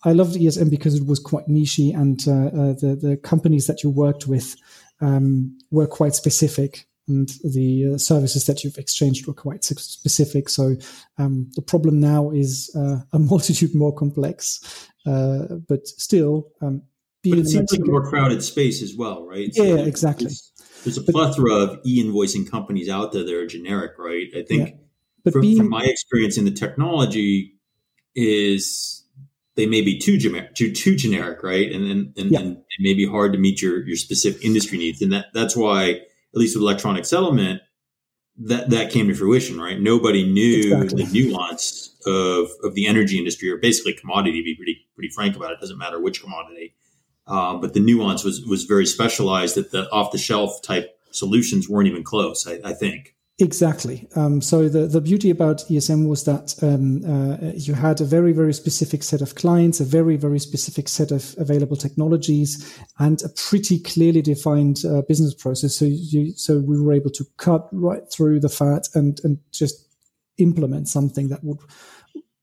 I 0.03 0.13
loved 0.13 0.35
ESM 0.35 0.69
because 0.69 0.95
it 0.95 1.05
was 1.05 1.19
quite 1.19 1.47
nichey, 1.47 1.93
and 1.95 2.23
uh, 2.27 2.55
uh, 2.57 2.73
the 2.73 2.97
the 3.01 3.17
companies 3.17 3.67
that 3.67 3.83
you 3.83 3.89
worked 3.89 4.27
with 4.27 4.55
um, 5.01 5.57
were 5.71 5.87
quite 5.87 6.15
specific. 6.15 6.87
And 7.09 7.29
the 7.43 7.93
uh, 7.93 7.97
services 7.97 8.45
that 8.45 8.63
you've 8.63 8.77
exchanged 8.77 9.27
were 9.27 9.33
quite 9.33 9.63
specific. 9.63 10.49
So 10.49 10.75
um, 11.17 11.49
the 11.55 11.61
problem 11.61 12.01
now 12.01 12.31
is 12.31 12.69
uh, 12.75 12.97
a 13.13 13.19
multitude 13.31 13.73
more 13.73 13.93
complex, 13.93 14.89
uh, 15.05 15.55
but 15.69 15.87
still 15.87 16.49
but 17.29 17.39
it 17.39 17.47
seems 17.47 17.71
like 17.71 17.81
a 17.81 17.85
more 17.85 18.07
crowded 18.09 18.43
space 18.43 18.81
as 18.81 18.95
well, 18.95 19.25
right? 19.25 19.53
So 19.53 19.63
yeah, 19.63 19.75
exactly. 19.77 20.25
There's, 20.25 20.51
there's 20.83 20.97
a 20.97 21.03
plethora 21.11 21.53
of 21.53 21.79
e-invoicing 21.85 22.49
companies 22.49 22.89
out 22.89 23.11
there 23.11 23.23
that 23.23 23.33
are 23.33 23.47
generic, 23.47 23.93
right? 23.97 24.27
I 24.35 24.43
think 24.43 24.75
yeah. 25.25 25.31
from, 25.31 25.41
being, 25.41 25.57
from, 25.57 25.69
my 25.69 25.83
experience 25.83 26.37
in 26.37 26.45
the 26.45 26.51
technology 26.51 27.55
is 28.15 29.03
they 29.55 29.65
may 29.65 29.81
be 29.81 29.99
too 29.99 30.17
generic, 30.17 30.55
too, 30.55 30.71
too 30.71 30.95
generic, 30.95 31.43
right? 31.43 31.71
And 31.71 31.89
then 31.89 32.13
and, 32.17 32.31
yeah. 32.31 32.39
and, 32.39 32.57
it 32.57 32.83
may 32.83 32.93
be 32.93 33.07
hard 33.07 33.33
to 33.33 33.39
meet 33.39 33.59
your 33.59 33.83
your 33.87 33.97
specific 33.97 34.45
industry 34.45 34.77
needs, 34.77 35.01
and 35.01 35.11
that 35.11 35.27
that's 35.33 35.57
why 35.57 35.89
at 35.89 36.01
least 36.33 36.55
with 36.55 36.61
electronic 36.61 37.05
settlement, 37.05 37.61
that 38.37 38.69
that 38.69 38.91
came 38.91 39.07
to 39.07 39.15
fruition, 39.15 39.59
right? 39.59 39.79
Nobody 39.79 40.31
knew 40.31 40.75
exactly. 40.75 41.05
the 41.05 41.11
nuance 41.11 41.95
of 42.05 42.49
of 42.63 42.75
the 42.75 42.85
energy 42.85 43.17
industry 43.17 43.49
or 43.49 43.57
basically 43.57 43.93
commodity. 43.93 44.41
To 44.41 44.43
be 44.43 44.55
pretty 44.55 44.77
pretty 44.93 45.09
frank 45.09 45.35
about 45.35 45.51
it, 45.51 45.59
doesn't 45.59 45.79
matter 45.79 45.99
which 45.99 46.21
commodity 46.21 46.75
uh, 47.27 47.55
but 47.57 47.73
the 47.73 47.79
nuance 47.79 48.23
was 48.23 48.45
was 48.45 48.63
very 48.63 48.85
specialized 48.85 49.55
that 49.55 49.71
the 49.71 49.89
off 49.91 50.11
the 50.11 50.17
shelf 50.17 50.61
type 50.61 50.99
solutions 51.11 51.69
weren't 51.69 51.87
even 51.87 52.03
close. 52.03 52.47
I, 52.47 52.59
I 52.63 52.73
think. 52.73 53.15
Exactly. 53.39 54.07
Um, 54.15 54.41
so 54.41 54.67
the, 54.67 54.87
the 54.87 54.99
beauty 54.99 55.29
about 55.29 55.59
ESM 55.69 56.07
was 56.07 56.23
that 56.23 56.55
um, 56.63 57.05
uh, 57.05 57.51
you 57.53 57.75
had 57.75 58.01
a 58.01 58.03
very, 58.03 58.33
very 58.33 58.51
specific 58.51 59.03
set 59.03 59.21
of 59.21 59.35
clients, 59.35 59.79
a 59.79 59.85
very, 59.85 60.15
very 60.15 60.39
specific 60.39 60.87
set 60.89 61.11
of 61.11 61.35
available 61.37 61.77
technologies, 61.77 62.79
and 62.97 63.21
a 63.21 63.29
pretty 63.29 63.79
clearly 63.79 64.23
defined 64.23 64.83
uh, 64.85 65.03
business 65.03 65.35
process. 65.35 65.75
So 65.75 65.85
you, 65.85 66.31
so 66.31 66.57
we 66.57 66.81
were 66.81 66.93
able 66.93 67.11
to 67.11 67.25
cut 67.37 67.67
right 67.71 68.01
through 68.11 68.39
the 68.39 68.49
fat 68.49 68.87
and 68.95 69.19
and 69.23 69.37
just 69.51 69.87
implement 70.39 70.87
something 70.87 71.29
that 71.29 71.43
would 71.43 71.59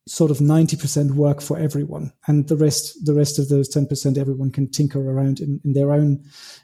sort 0.06 0.30
of 0.30 0.38
90% 0.38 1.12
work 1.12 1.40
for 1.40 1.58
everyone 1.58 2.12
and 2.26 2.48
the 2.48 2.56
rest 2.56 3.04
the 3.06 3.14
rest 3.14 3.38
of 3.38 3.48
those 3.48 3.74
10% 3.74 4.18
everyone 4.18 4.50
can 4.50 4.70
tinker 4.70 5.00
around 5.00 5.40
in, 5.40 5.60
in 5.64 5.72
their 5.72 5.92
own 5.92 6.22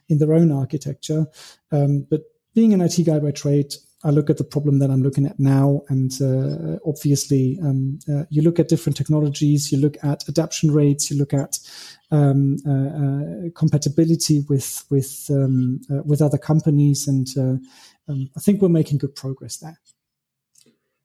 in 0.09 0.19
their 0.19 0.35
own 0.35 0.53
architecture 0.53 1.27
um, 1.73 2.07
but 2.11 2.23
being 2.55 2.75
an 2.75 2.81
IT 2.81 3.03
guy 3.07 3.19
by 3.19 3.31
trade 3.31 3.73
I 4.03 4.11
look 4.11 4.31
at 4.31 4.39
the 4.39 4.45
problem 4.45 4.79
that 4.79 4.91
I'm 4.91 5.03
looking 5.03 5.27
at 5.27 5.39
now, 5.39 5.83
and 5.91 6.11
uh, 6.23 6.79
obviously, 6.87 7.59
um, 7.63 7.99
uh, 8.11 8.25
you 8.31 8.41
look 8.41 8.59
at 8.59 8.69
different 8.69 8.97
technologies, 8.97 9.71
you 9.71 9.79
look 9.79 10.03
at 10.03 10.27
adoption 10.27 10.71
rates, 10.73 11.11
you 11.11 11.19
look 11.19 11.35
at 11.35 11.59
um, 12.11 12.57
uh, 12.67 12.71
uh 12.71 13.51
compatibility 13.55 14.41
with 14.49 14.87
with 14.89 15.27
um, 15.29 15.83
uh, 15.91 16.03
with 16.03 16.23
other 16.23 16.39
companies, 16.39 17.07
and 17.07 17.29
uh, 17.37 18.11
um, 18.11 18.31
I 18.35 18.41
think 18.41 18.63
we're 18.63 18.71
making 18.71 18.99
good 18.99 19.15
progress 19.15 19.59
there. 19.59 19.79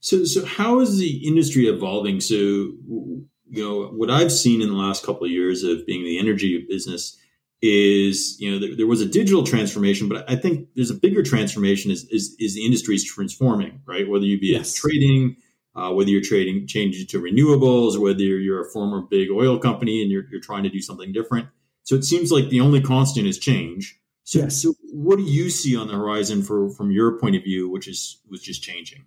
So, 0.05 0.24
so 0.24 0.45
how 0.45 0.81
is 0.81 1.00
the 1.00 1.27
industry 1.27 1.65
evolving? 1.65 2.21
So, 2.21 2.35
you 2.35 3.27
know, 3.50 3.88
what 3.88 4.12
I've 4.12 4.31
seen 4.31 4.62
in 4.62 4.69
the 4.69 4.75
last 4.75 5.03
couple 5.03 5.25
of 5.25 5.31
years 5.31 5.63
of 5.63 5.83
being 5.88 6.03
the 6.03 6.19
energy 6.19 6.63
business 6.69 7.17
is, 7.59 8.39
you 8.39 8.51
know, 8.51 8.59
there, 8.59 8.75
there 8.75 8.85
was 8.85 9.01
a 9.01 9.07
digital 9.07 9.43
transformation, 9.43 10.07
but 10.07 10.24
I 10.29 10.35
think 10.35 10.67
there's 10.75 10.91
a 10.91 10.93
bigger 10.93 11.24
transformation 11.24 11.89
is, 11.89 12.03
is, 12.12 12.35
is 12.38 12.53
the 12.53 12.63
industry 12.63 12.93
is 12.93 13.03
transforming, 13.03 13.81
right? 13.88 14.07
Whether 14.07 14.25
you 14.25 14.39
be 14.39 14.50
yes. 14.50 14.75
trading, 14.75 15.38
uh, 15.75 15.91
whether 15.91 16.12
you're 16.12 16.21
trading 16.21 16.67
changes 16.67 17.07
to 17.07 17.19
renewables, 17.19 17.97
whether 18.00 18.21
you're 18.21 18.62
a 18.62 18.69
former 18.69 19.01
big 19.01 19.31
oil 19.31 19.57
company 19.57 20.03
and 20.03 20.12
you're, 20.12 20.25
you're 20.29 20.39
trying 20.39 20.62
to 20.65 20.69
do 20.69 20.81
something 20.81 21.13
different. 21.13 21.47
So 21.81 21.95
it 21.95 22.03
seems 22.03 22.31
like 22.31 22.50
the 22.50 22.59
only 22.59 22.79
constant 22.79 23.25
is 23.25 23.39
change. 23.39 24.00
So, 24.24 24.38
yes. 24.41 24.62
so 24.62 24.75
what 24.91 25.17
do 25.17 25.24
you 25.24 25.50
see 25.50 25.75
on 25.75 25.88
the 25.88 25.93
horizon 25.93 26.43
for 26.43 26.69
from 26.69 26.91
your 26.91 27.17
point 27.17 27.35
of 27.38 27.43
view, 27.43 27.71
which 27.71 27.88
is 27.88 28.21
was 28.29 28.43
just 28.43 28.62
changing? 28.62 29.05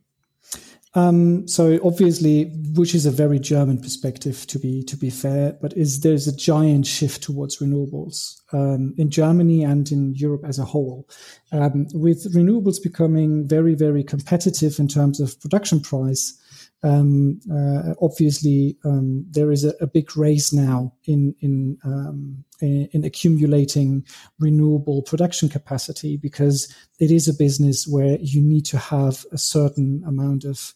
Um, 0.98 1.46
so 1.46 1.78
obviously, 1.84 2.46
which 2.74 2.92
is 2.92 3.06
a 3.06 3.12
very 3.12 3.38
German 3.38 3.78
perspective 3.78 4.46
to 4.48 4.58
be 4.58 4.82
to 4.84 4.96
be 4.96 5.10
fair, 5.10 5.56
but 5.60 5.76
is 5.76 6.00
there's 6.00 6.26
a 6.26 6.34
giant 6.36 6.86
shift 6.86 7.22
towards 7.22 7.58
renewables 7.58 8.34
um, 8.52 8.94
in 8.98 9.08
Germany 9.08 9.62
and 9.62 9.92
in 9.92 10.14
Europe 10.16 10.44
as 10.44 10.58
a 10.58 10.64
whole, 10.64 11.08
um, 11.52 11.86
with 11.94 12.34
renewables 12.34 12.82
becoming 12.82 13.46
very 13.46 13.74
very 13.76 14.02
competitive 14.02 14.80
in 14.80 14.88
terms 14.88 15.20
of 15.20 15.40
production 15.40 15.80
price. 15.80 16.36
Um, 16.82 17.40
uh, 17.52 17.94
obviously, 18.00 18.76
um, 18.84 19.24
there 19.30 19.52
is 19.52 19.64
a, 19.64 19.74
a, 19.80 19.86
big 19.86 20.16
race 20.16 20.52
now 20.52 20.94
in 21.04 21.34
in, 21.40 21.76
um, 21.84 22.44
in, 22.60 22.88
in 22.92 23.04
accumulating 23.04 24.04
renewable 24.38 25.02
production 25.02 25.48
capacity 25.48 26.16
because 26.16 26.72
it 27.00 27.10
is 27.10 27.26
a 27.26 27.34
business 27.34 27.86
where 27.88 28.16
you 28.20 28.40
need 28.40 28.64
to 28.66 28.78
have 28.78 29.24
a 29.32 29.38
certain 29.38 30.04
amount 30.06 30.44
of 30.44 30.74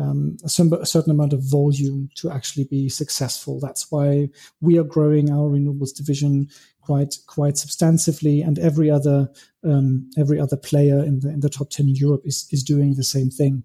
um, 0.00 0.36
a, 0.44 0.48
certain 0.48 1.10
amount 1.10 1.32
of 1.32 1.42
volume 1.42 2.08
to 2.16 2.30
actually 2.30 2.64
be 2.64 2.88
successful. 2.88 3.60
That's 3.60 3.90
why 3.90 4.30
we 4.60 4.78
are 4.78 4.84
growing 4.84 5.30
our 5.30 5.50
renewables 5.50 5.94
division 5.94 6.48
quite 6.80 7.14
quite 7.26 7.54
substantively, 7.54 8.44
and 8.46 8.58
every 8.58 8.90
other 8.90 9.28
um, 9.62 10.10
every 10.18 10.40
other 10.40 10.56
player 10.56 11.04
in 11.04 11.20
the 11.20 11.28
in 11.28 11.40
the 11.40 11.50
top 11.50 11.70
ten 11.70 11.88
in 11.88 11.94
Europe 11.94 12.22
is 12.24 12.48
is 12.50 12.62
doing 12.64 12.94
the 12.94 13.04
same 13.04 13.30
thing. 13.30 13.62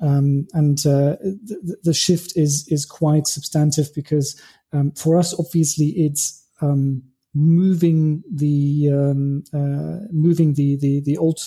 Um, 0.00 0.46
and 0.52 0.78
uh, 0.80 1.16
the, 1.22 1.76
the, 1.82 1.94
shift 1.94 2.36
is 2.36 2.68
is 2.68 2.84
quite 2.84 3.26
substantive 3.26 3.94
because 3.94 4.40
um, 4.72 4.92
for 4.92 5.16
us, 5.16 5.38
obviously, 5.38 5.86
it's 5.86 6.44
um, 6.60 7.02
moving 7.34 8.22
the 8.32 8.90
um, 8.92 9.44
uh, 9.52 10.06
moving 10.10 10.54
the 10.54 10.76
the 10.76 11.00
the 11.00 11.16
old 11.16 11.40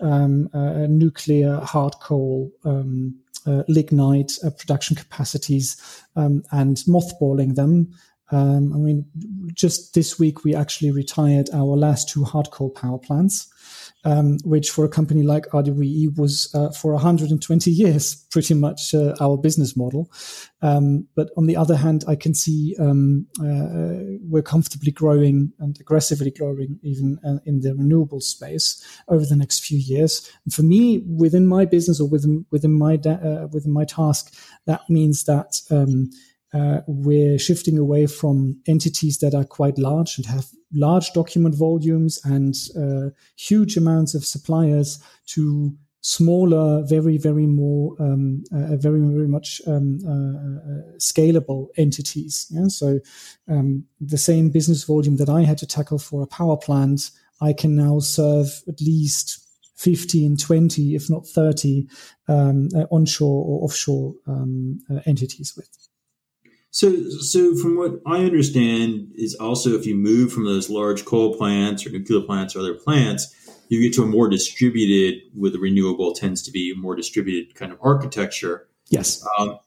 um, 0.00 0.48
uh, 0.54 0.86
nuclear 0.88 1.60
hard 1.60 1.94
coal 2.00 2.50
um, 2.64 3.14
lignite 3.68 4.32
uh, 4.44 4.50
production 4.50 4.96
capacities 4.96 5.76
um, 6.16 6.42
and 6.52 6.76
mothballing 6.88 7.54
them. 7.54 7.92
Um, 8.30 8.72
I 8.72 8.78
mean, 8.78 9.04
just 9.52 9.94
this 9.94 10.18
week 10.18 10.44
we 10.44 10.54
actually 10.54 10.90
retired 10.90 11.50
our 11.52 11.76
last 11.76 12.08
two 12.08 12.24
hard 12.24 12.50
coal 12.50 12.70
power 12.70 12.98
plants 12.98 13.48
um, 14.04 14.38
which 14.44 14.70
for 14.70 14.84
a 14.84 14.88
company 14.88 15.22
like 15.22 15.46
RWE 15.46 16.16
was 16.16 16.52
uh, 16.54 16.70
for 16.70 16.92
120 16.92 17.70
years 17.70 18.14
pretty 18.30 18.54
much 18.54 18.94
uh, 18.94 19.14
our 19.20 19.36
business 19.36 19.76
model. 19.76 20.10
Um, 20.60 21.06
but 21.14 21.30
on 21.36 21.46
the 21.46 21.56
other 21.56 21.76
hand, 21.76 22.04
I 22.06 22.16
can 22.16 22.34
see 22.34 22.76
um, 22.78 23.26
uh, 23.40 24.18
we're 24.22 24.42
comfortably 24.42 24.92
growing 24.92 25.52
and 25.58 25.78
aggressively 25.80 26.30
growing 26.30 26.78
even 26.82 27.18
uh, 27.24 27.38
in 27.44 27.60
the 27.60 27.74
renewable 27.74 28.20
space 28.20 28.84
over 29.08 29.24
the 29.24 29.36
next 29.36 29.64
few 29.64 29.78
years. 29.78 30.30
And 30.44 30.54
for 30.54 30.62
me, 30.62 30.98
within 31.06 31.46
my 31.46 31.64
business 31.64 32.00
or 32.00 32.08
within 32.08 32.46
within 32.50 32.72
my 32.72 32.96
da- 32.96 33.12
uh, 33.12 33.48
within 33.52 33.72
my 33.72 33.84
task, 33.84 34.34
that 34.66 34.88
means 34.88 35.24
that. 35.24 35.60
Uh, 36.54 36.80
we're 36.86 37.38
shifting 37.38 37.78
away 37.78 38.06
from 38.06 38.60
entities 38.66 39.18
that 39.18 39.34
are 39.34 39.44
quite 39.44 39.78
large 39.78 40.18
and 40.18 40.26
have 40.26 40.46
large 40.74 41.12
document 41.12 41.54
volumes 41.54 42.20
and 42.24 42.54
uh, 42.78 43.10
huge 43.36 43.76
amounts 43.76 44.14
of 44.14 44.24
suppliers 44.24 45.02
to 45.26 45.76
smaller, 46.02 46.82
very, 46.84 47.16
very 47.16 47.46
more, 47.46 47.94
um, 48.00 48.42
uh, 48.52 48.76
very, 48.76 49.00
very 49.00 49.28
much 49.28 49.62
um, 49.66 50.00
uh, 50.04 50.10
uh, 50.10 50.98
scalable 50.98 51.68
entities. 51.76 52.46
Yeah? 52.50 52.66
So 52.68 52.98
um, 53.48 53.84
the 54.00 54.18
same 54.18 54.50
business 54.50 54.84
volume 54.84 55.16
that 55.16 55.28
I 55.28 55.42
had 55.42 55.58
to 55.58 55.66
tackle 55.66 55.98
for 55.98 56.22
a 56.22 56.26
power 56.26 56.56
plant, 56.56 57.10
I 57.40 57.52
can 57.52 57.76
now 57.76 58.00
serve 58.00 58.62
at 58.68 58.80
least 58.80 59.46
15, 59.76 60.36
20, 60.36 60.94
if 60.94 61.08
not 61.08 61.26
30 61.26 61.86
um, 62.28 62.68
uh, 62.74 62.84
onshore 62.90 63.44
or 63.46 63.64
offshore 63.64 64.14
um, 64.26 64.80
entities 65.06 65.54
with. 65.56 65.68
So, 66.72 67.10
so 67.20 67.54
from 67.54 67.76
what 67.76 68.00
I 68.06 68.24
understand 68.24 69.12
is 69.14 69.34
also 69.34 69.76
if 69.78 69.84
you 69.84 69.94
move 69.94 70.32
from 70.32 70.46
those 70.46 70.70
large 70.70 71.04
coal 71.04 71.36
plants 71.36 71.86
or 71.86 71.90
nuclear 71.90 72.22
plants 72.22 72.56
or 72.56 72.60
other 72.60 72.74
plants, 72.74 73.34
you 73.68 73.82
get 73.82 73.92
to 73.94 74.02
a 74.02 74.06
more 74.06 74.28
distributed, 74.28 75.20
with 75.36 75.52
the 75.52 75.58
renewable 75.58 76.14
tends 76.14 76.42
to 76.42 76.50
be 76.50 76.72
a 76.72 76.78
more 76.78 76.96
distributed 76.96 77.54
kind 77.54 77.72
of 77.72 77.78
architecture. 77.82 78.68
Yes. 78.88 79.22
Um, 79.38 79.58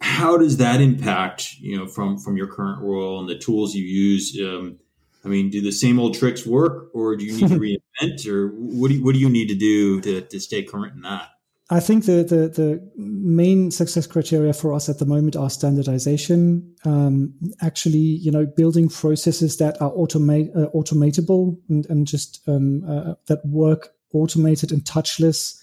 how 0.00 0.36
does 0.36 0.56
that 0.56 0.80
impact, 0.80 1.54
you 1.60 1.78
know, 1.78 1.86
from 1.86 2.18
from 2.18 2.36
your 2.36 2.48
current 2.48 2.82
role 2.82 3.20
and 3.20 3.28
the 3.28 3.38
tools 3.38 3.74
you 3.74 3.84
use? 3.84 4.36
Um, 4.42 4.78
I 5.24 5.28
mean, 5.28 5.50
do 5.50 5.60
the 5.60 5.72
same 5.72 6.00
old 6.00 6.14
tricks 6.14 6.44
work, 6.44 6.90
or 6.94 7.14
do 7.14 7.24
you 7.24 7.32
need 7.32 7.48
to 7.48 7.78
reinvent, 8.02 8.26
or 8.26 8.48
what 8.48 8.88
do 8.88 8.94
you, 8.94 9.04
what 9.04 9.14
do 9.14 9.20
you 9.20 9.28
need 9.28 9.48
to 9.48 9.54
do 9.54 10.00
to, 10.00 10.22
to 10.22 10.40
stay 10.40 10.64
current 10.64 10.96
in 10.96 11.02
that? 11.02 11.28
I 11.72 11.78
think 11.78 12.04
the, 12.04 12.24
the, 12.24 12.48
the 12.48 12.90
main 12.96 13.70
success 13.70 14.04
criteria 14.04 14.52
for 14.52 14.74
us 14.74 14.88
at 14.88 14.98
the 14.98 15.06
moment 15.06 15.36
are 15.36 15.48
standardization. 15.48 16.74
Um, 16.84 17.32
actually, 17.62 17.98
you 17.98 18.32
know, 18.32 18.44
building 18.44 18.88
processes 18.88 19.56
that 19.58 19.80
are 19.80 19.92
automate 19.92 20.50
uh, 20.56 20.68
automatable 20.70 21.56
and, 21.68 21.86
and 21.86 22.08
just 22.08 22.42
um, 22.48 22.82
uh, 22.88 23.14
that 23.28 23.46
work 23.46 23.90
automated 24.12 24.72
and 24.72 24.82
touchless 24.82 25.60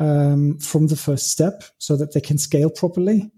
um, 0.00 0.58
from 0.58 0.88
the 0.88 0.96
first 0.96 1.30
step, 1.30 1.62
so 1.78 1.96
that 1.96 2.14
they 2.14 2.20
can 2.20 2.36
scale 2.36 2.68
properly. 2.68 3.30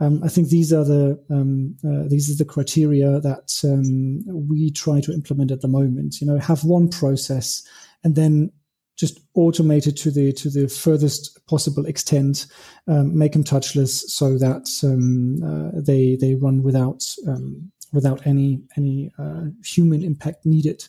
Um, 0.00 0.22
I 0.24 0.28
think 0.28 0.48
these 0.48 0.72
are 0.72 0.84
the 0.84 1.22
um, 1.28 1.76
uh, 1.84 2.08
these 2.08 2.30
are 2.30 2.42
the 2.42 2.50
criteria 2.50 3.20
that 3.20 3.60
um, 3.62 4.24
we 4.48 4.70
try 4.70 5.02
to 5.02 5.12
implement 5.12 5.50
at 5.50 5.60
the 5.60 5.68
moment. 5.68 6.22
You 6.22 6.28
know, 6.28 6.38
have 6.38 6.64
one 6.64 6.88
process 6.88 7.62
and 8.04 8.14
then 8.14 8.52
just 8.98 9.20
automate 9.34 9.86
it 9.86 9.96
to 9.96 10.10
the 10.10 10.32
to 10.32 10.50
the 10.50 10.68
furthest 10.68 11.46
possible 11.46 11.86
extent, 11.86 12.46
um, 12.88 13.16
make 13.16 13.32
them 13.32 13.44
touchless 13.44 14.08
so 14.08 14.36
that 14.38 14.68
um, 14.82 15.42
uh, 15.42 15.70
they 15.80 16.16
they 16.16 16.34
run 16.34 16.62
without 16.62 17.04
um, 17.26 17.70
without 17.92 18.26
any 18.26 18.60
any 18.76 19.12
uh, 19.18 19.44
human 19.64 20.02
impact 20.02 20.44
needed. 20.44 20.84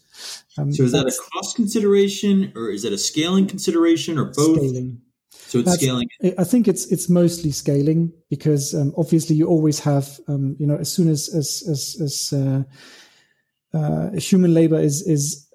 Um, 0.58 0.74
so 0.74 0.84
is 0.84 0.92
that 0.92 1.06
a 1.06 1.14
cost 1.34 1.56
consideration 1.56 2.52
or 2.56 2.70
is 2.70 2.84
that 2.84 2.94
a 2.94 2.98
scaling 2.98 3.48
consideration 3.48 4.18
or 4.18 4.26
both? 4.26 4.58
Scaling. 4.58 5.02
So 5.32 5.60
it's 5.60 5.70
That's, 5.70 5.82
scaling. 5.82 6.10
I 6.38 6.44
think 6.44 6.68
it's 6.68 6.86
it's 6.92 7.10
mostly 7.10 7.52
scaling 7.52 8.12
because 8.30 8.74
um, 8.74 8.94
obviously 8.98 9.36
you 9.36 9.48
always 9.48 9.80
have 9.80 10.20
um, 10.28 10.56
you 10.60 10.66
know 10.66 10.78
as 10.78 10.92
soon 10.92 11.10
as 11.10 11.30
as 11.30 11.64
as, 11.68 11.98
as 12.02 12.34
uh, 12.34 12.64
uh, 13.78 14.12
human 14.12 14.54
labor 14.54 14.80
is 14.80 15.02
is 15.08 15.48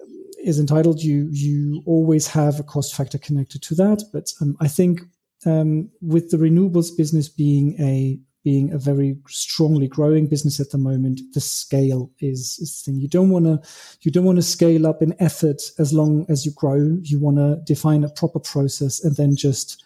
is 0.45 0.59
entitled, 0.59 1.01
you 1.01 1.27
you 1.31 1.81
always 1.85 2.27
have 2.27 2.59
a 2.59 2.63
cost 2.63 2.95
factor 2.95 3.17
connected 3.17 3.61
to 3.63 3.75
that. 3.75 4.03
But 4.13 4.31
um, 4.41 4.55
I 4.59 4.67
think 4.67 5.01
um, 5.45 5.89
with 6.01 6.29
the 6.29 6.37
renewables 6.37 6.95
business 6.95 7.27
being 7.27 7.75
a 7.81 8.19
being 8.43 8.71
a 8.71 8.77
very 8.77 9.17
strongly 9.27 9.87
growing 9.87 10.27
business 10.27 10.59
at 10.59 10.69
the 10.69 10.77
moment, 10.77 11.19
the 11.33 11.41
scale 11.41 12.11
is, 12.19 12.59
is 12.59 12.79
the 12.83 12.91
thing. 12.91 13.01
You 13.01 13.07
don't 13.07 13.31
want 13.31 13.45
to 13.45 13.59
you 14.01 14.11
don't 14.11 14.25
want 14.25 14.37
to 14.37 14.43
scale 14.43 14.85
up 14.85 15.01
in 15.01 15.15
effort 15.19 15.61
as 15.79 15.91
long 15.91 16.25
as 16.29 16.45
you 16.45 16.51
grow. 16.51 16.99
You 17.01 17.19
want 17.19 17.37
to 17.37 17.59
define 17.65 18.03
a 18.03 18.09
proper 18.09 18.39
process 18.39 19.03
and 19.03 19.15
then 19.15 19.35
just 19.35 19.83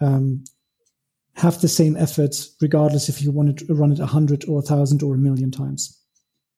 um, 0.00 0.44
have 1.36 1.60
the 1.62 1.68
same 1.68 1.96
effort 1.96 2.36
regardless 2.60 3.08
if 3.08 3.22
you 3.22 3.30
want 3.30 3.58
to 3.58 3.74
run 3.74 3.92
it 3.92 3.98
a 3.98 4.06
hundred 4.06 4.44
or 4.46 4.58
a 4.58 4.62
thousand 4.62 5.02
or 5.02 5.14
a 5.14 5.18
million 5.18 5.50
times. 5.50 5.98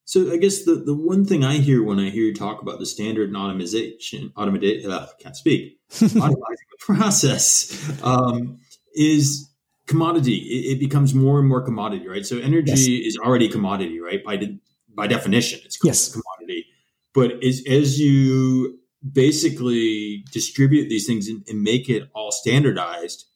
So 0.06 0.32
I 0.32 0.36
guess 0.36 0.64
the, 0.64 0.74
the 0.74 0.94
one 0.94 1.24
thing 1.24 1.44
I 1.44 1.54
hear 1.54 1.82
when 1.82 1.98
I 1.98 2.10
hear 2.10 2.24
you 2.24 2.34
talk 2.34 2.60
about 2.60 2.78
the 2.78 2.86
standard 2.86 3.28
and 3.28 3.36
automation, 3.36 4.32
automation, 4.36 4.90
uh, 4.90 5.06
can't 5.18 5.36
speak, 5.36 5.78
automation 5.94 6.36
process 6.78 8.02
um, 8.02 8.58
is 8.94 9.50
commodity. 9.86 10.36
It, 10.36 10.74
it, 10.74 10.80
becomes 10.80 11.14
more 11.14 11.38
and 11.38 11.48
more 11.48 11.62
commodity, 11.62 12.06
right? 12.06 12.26
So 12.26 12.38
energy 12.38 12.72
yes. 12.72 13.14
is 13.14 13.18
already 13.18 13.48
commodity, 13.48 13.98
right? 14.00 14.22
By 14.22 14.36
de- 14.36 14.58
by 14.94 15.06
definition, 15.06 15.60
it's 15.64 15.78
yes. 15.82 16.12
commodity. 16.12 16.66
But 17.14 17.42
as, 17.42 17.62
as 17.68 17.98
you 17.98 18.78
basically 19.12 20.24
distribute 20.32 20.88
these 20.88 21.06
things 21.06 21.28
and, 21.28 21.44
and 21.48 21.62
make 21.62 21.88
it 21.88 22.08
all 22.14 22.30
standardized, 22.30 23.26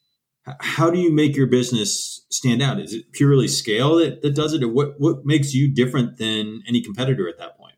how 0.61 0.91
do 0.91 0.99
you 0.99 1.13
make 1.13 1.37
your 1.37 1.47
business 1.47 2.27
stand 2.31 2.63
out? 2.63 2.81
Is 2.81 2.95
it 2.95 3.13
purely 3.13 3.49
scale 3.49 3.97
that, 3.97 4.23
that 4.23 4.35
does 4.35 4.53
it, 4.53 4.63
or 4.63 4.69
what 4.69 4.95
what 4.99 5.25
makes 5.25 5.55
you 5.55 5.73
different 5.73 6.19
than 6.19 6.63
any 6.67 6.81
competitor 6.81 7.29
at 7.29 7.39
that 7.39 7.59
point? 7.59 7.75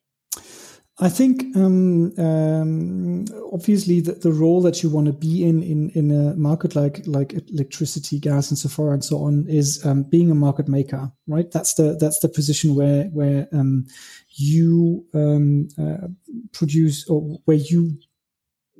I 1.03 1.09
think 1.09 1.57
um, 1.57 2.13
um, 2.19 3.25
obviously 3.53 4.01
the, 4.01 4.13
the, 4.13 4.33
role 4.33 4.61
that 4.61 4.83
you 4.83 4.91
want 4.91 5.07
to 5.07 5.15
be 5.15 5.43
in, 5.45 5.63
in 5.63 5.89
in 5.91 6.11
a 6.11 6.37
market 6.37 6.77
like 6.77 7.03
like 7.07 7.33
electricity, 7.51 8.21
gas, 8.21 8.51
and 8.51 8.59
so 8.59 8.69
far 8.69 8.93
and 8.93 9.03
so 9.03 9.25
on 9.25 9.47
is 9.49 9.85
um, 9.87 10.03
being 10.03 10.31
a 10.31 10.35
market 10.35 10.69
maker, 10.69 11.11
right? 11.27 11.51
That's 11.51 11.75
the 11.75 11.97
that's 11.99 12.19
the 12.19 12.29
position 12.29 12.75
where 12.75 13.05
where 13.05 13.49
um, 13.53 13.87
you 14.29 15.07
um, 15.15 15.69
uh, 15.79 16.09
produce 16.53 17.09
or 17.09 17.23
where 17.47 17.57
you 17.57 17.99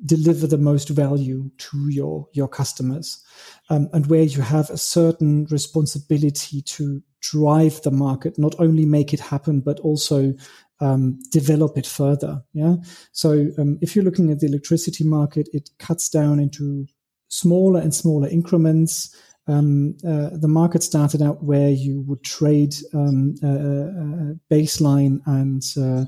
deliver 0.05 0.47
the 0.47 0.59
most 0.59 0.89
value 0.89 1.51
to 1.59 1.89
your 1.91 2.29
your 2.33 2.49
customers, 2.49 3.23
um, 3.69 3.89
and 3.93 4.07
where 4.07 4.23
you 4.23 4.43
have 4.43 4.71
a 4.71 4.79
certain 4.79 5.47
responsibility 5.51 6.63
to 6.63 7.03
drive 7.21 7.83
the 7.83 7.91
market, 7.91 8.39
not 8.39 8.55
only 8.59 8.87
make 8.87 9.13
it 9.13 9.21
happen, 9.21 9.61
but 9.61 9.79
also 9.81 10.33
um, 10.81 11.19
develop 11.31 11.77
it 11.77 11.87
further. 11.87 12.43
Yeah. 12.53 12.77
So 13.13 13.49
um, 13.59 13.79
if 13.81 13.95
you're 13.95 14.05
looking 14.05 14.31
at 14.31 14.41
the 14.41 14.47
electricity 14.47 15.05
market, 15.05 15.49
it 15.53 15.71
cuts 15.79 16.09
down 16.09 16.41
into 16.41 16.87
smaller 17.29 17.81
and 17.81 17.95
smaller 17.95 18.29
increments. 18.29 19.15
Um, 19.47 19.97
uh, 20.07 20.31
the 20.33 20.49
market 20.49 20.83
started 20.83 21.23
out 21.23 21.43
where 21.43 21.71
you 21.71 22.03
would 22.03 22.23
trade 22.23 22.75
um, 22.95 23.35
uh, 23.43 23.49
uh, 23.49 24.35
baseline 24.51 25.21
and 25.27 25.63
uh, 25.77 26.07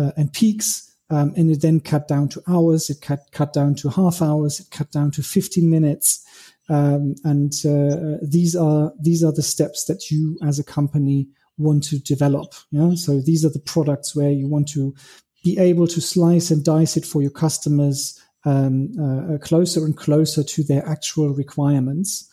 uh, 0.00 0.12
and 0.16 0.32
peaks. 0.32 0.89
Um, 1.10 1.32
and 1.36 1.50
it 1.50 1.60
then 1.60 1.80
cut 1.80 2.06
down 2.06 2.28
to 2.30 2.42
hours. 2.48 2.88
It 2.88 3.00
cut 3.00 3.30
cut 3.32 3.52
down 3.52 3.74
to 3.76 3.88
half 3.90 4.22
hours. 4.22 4.60
It 4.60 4.70
cut 4.70 4.92
down 4.92 5.10
to 5.12 5.22
15 5.22 5.68
minutes. 5.68 6.24
Um, 6.68 7.16
and 7.24 7.52
uh, 7.66 8.18
these 8.22 8.54
are 8.54 8.92
these 9.00 9.24
are 9.24 9.32
the 9.32 9.42
steps 9.42 9.84
that 9.84 10.10
you 10.10 10.38
as 10.46 10.58
a 10.58 10.64
company 10.64 11.28
want 11.58 11.82
to 11.84 11.98
develop. 11.98 12.54
Yeah. 12.70 12.94
So 12.94 13.20
these 13.20 13.44
are 13.44 13.50
the 13.50 13.60
products 13.60 14.14
where 14.14 14.30
you 14.30 14.46
want 14.46 14.68
to 14.68 14.94
be 15.42 15.58
able 15.58 15.86
to 15.88 16.00
slice 16.00 16.50
and 16.50 16.64
dice 16.64 16.96
it 16.96 17.04
for 17.04 17.22
your 17.22 17.30
customers 17.30 18.20
um, 18.44 18.90
uh, 18.98 19.38
closer 19.38 19.84
and 19.84 19.96
closer 19.96 20.42
to 20.42 20.62
their 20.62 20.86
actual 20.86 21.30
requirements. 21.30 22.28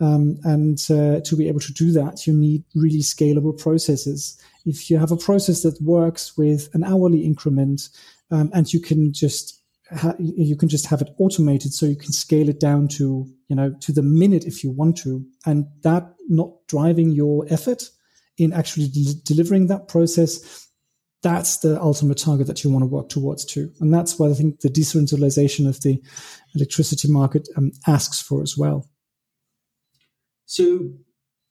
Um, 0.00 0.38
and 0.42 0.78
uh, 0.90 1.20
to 1.20 1.36
be 1.36 1.46
able 1.48 1.60
to 1.60 1.72
do 1.72 1.92
that, 1.92 2.26
you 2.26 2.32
need 2.32 2.64
really 2.74 3.00
scalable 3.00 3.56
processes. 3.56 4.36
If 4.66 4.90
you 4.90 4.98
have 4.98 5.12
a 5.12 5.16
process 5.16 5.62
that 5.62 5.80
works 5.80 6.36
with 6.36 6.68
an 6.74 6.82
hourly 6.82 7.24
increment, 7.24 7.88
um, 8.32 8.50
and 8.54 8.72
you 8.72 8.80
can 8.80 9.12
just 9.12 9.62
ha- 9.94 10.16
you 10.18 10.56
can 10.56 10.68
just 10.68 10.86
have 10.86 11.02
it 11.02 11.10
automated, 11.18 11.72
so 11.72 11.86
you 11.86 11.96
can 11.96 12.12
scale 12.12 12.48
it 12.48 12.58
down 12.58 12.88
to 12.88 13.26
you 13.48 13.56
know 13.56 13.74
to 13.80 13.92
the 13.92 14.02
minute 14.02 14.44
if 14.44 14.64
you 14.64 14.70
want 14.70 14.96
to, 14.98 15.24
and 15.46 15.66
that 15.82 16.14
not 16.28 16.50
driving 16.66 17.10
your 17.10 17.46
effort 17.50 17.90
in 18.38 18.52
actually 18.52 18.88
de- 18.88 19.14
delivering 19.24 19.66
that 19.68 19.86
process. 19.88 20.66
That's 21.22 21.58
the 21.58 21.80
ultimate 21.80 22.18
target 22.18 22.48
that 22.48 22.64
you 22.64 22.70
want 22.70 22.82
to 22.82 22.88
work 22.88 23.08
towards 23.08 23.44
too, 23.44 23.70
and 23.80 23.94
that's 23.94 24.18
what 24.18 24.30
I 24.30 24.34
think 24.34 24.60
the 24.60 24.70
decentralization 24.70 25.68
of 25.68 25.80
the 25.82 26.02
electricity 26.54 27.08
market 27.12 27.48
um, 27.56 27.70
asks 27.86 28.20
for 28.20 28.42
as 28.42 28.56
well. 28.58 28.88
So, 30.46 30.90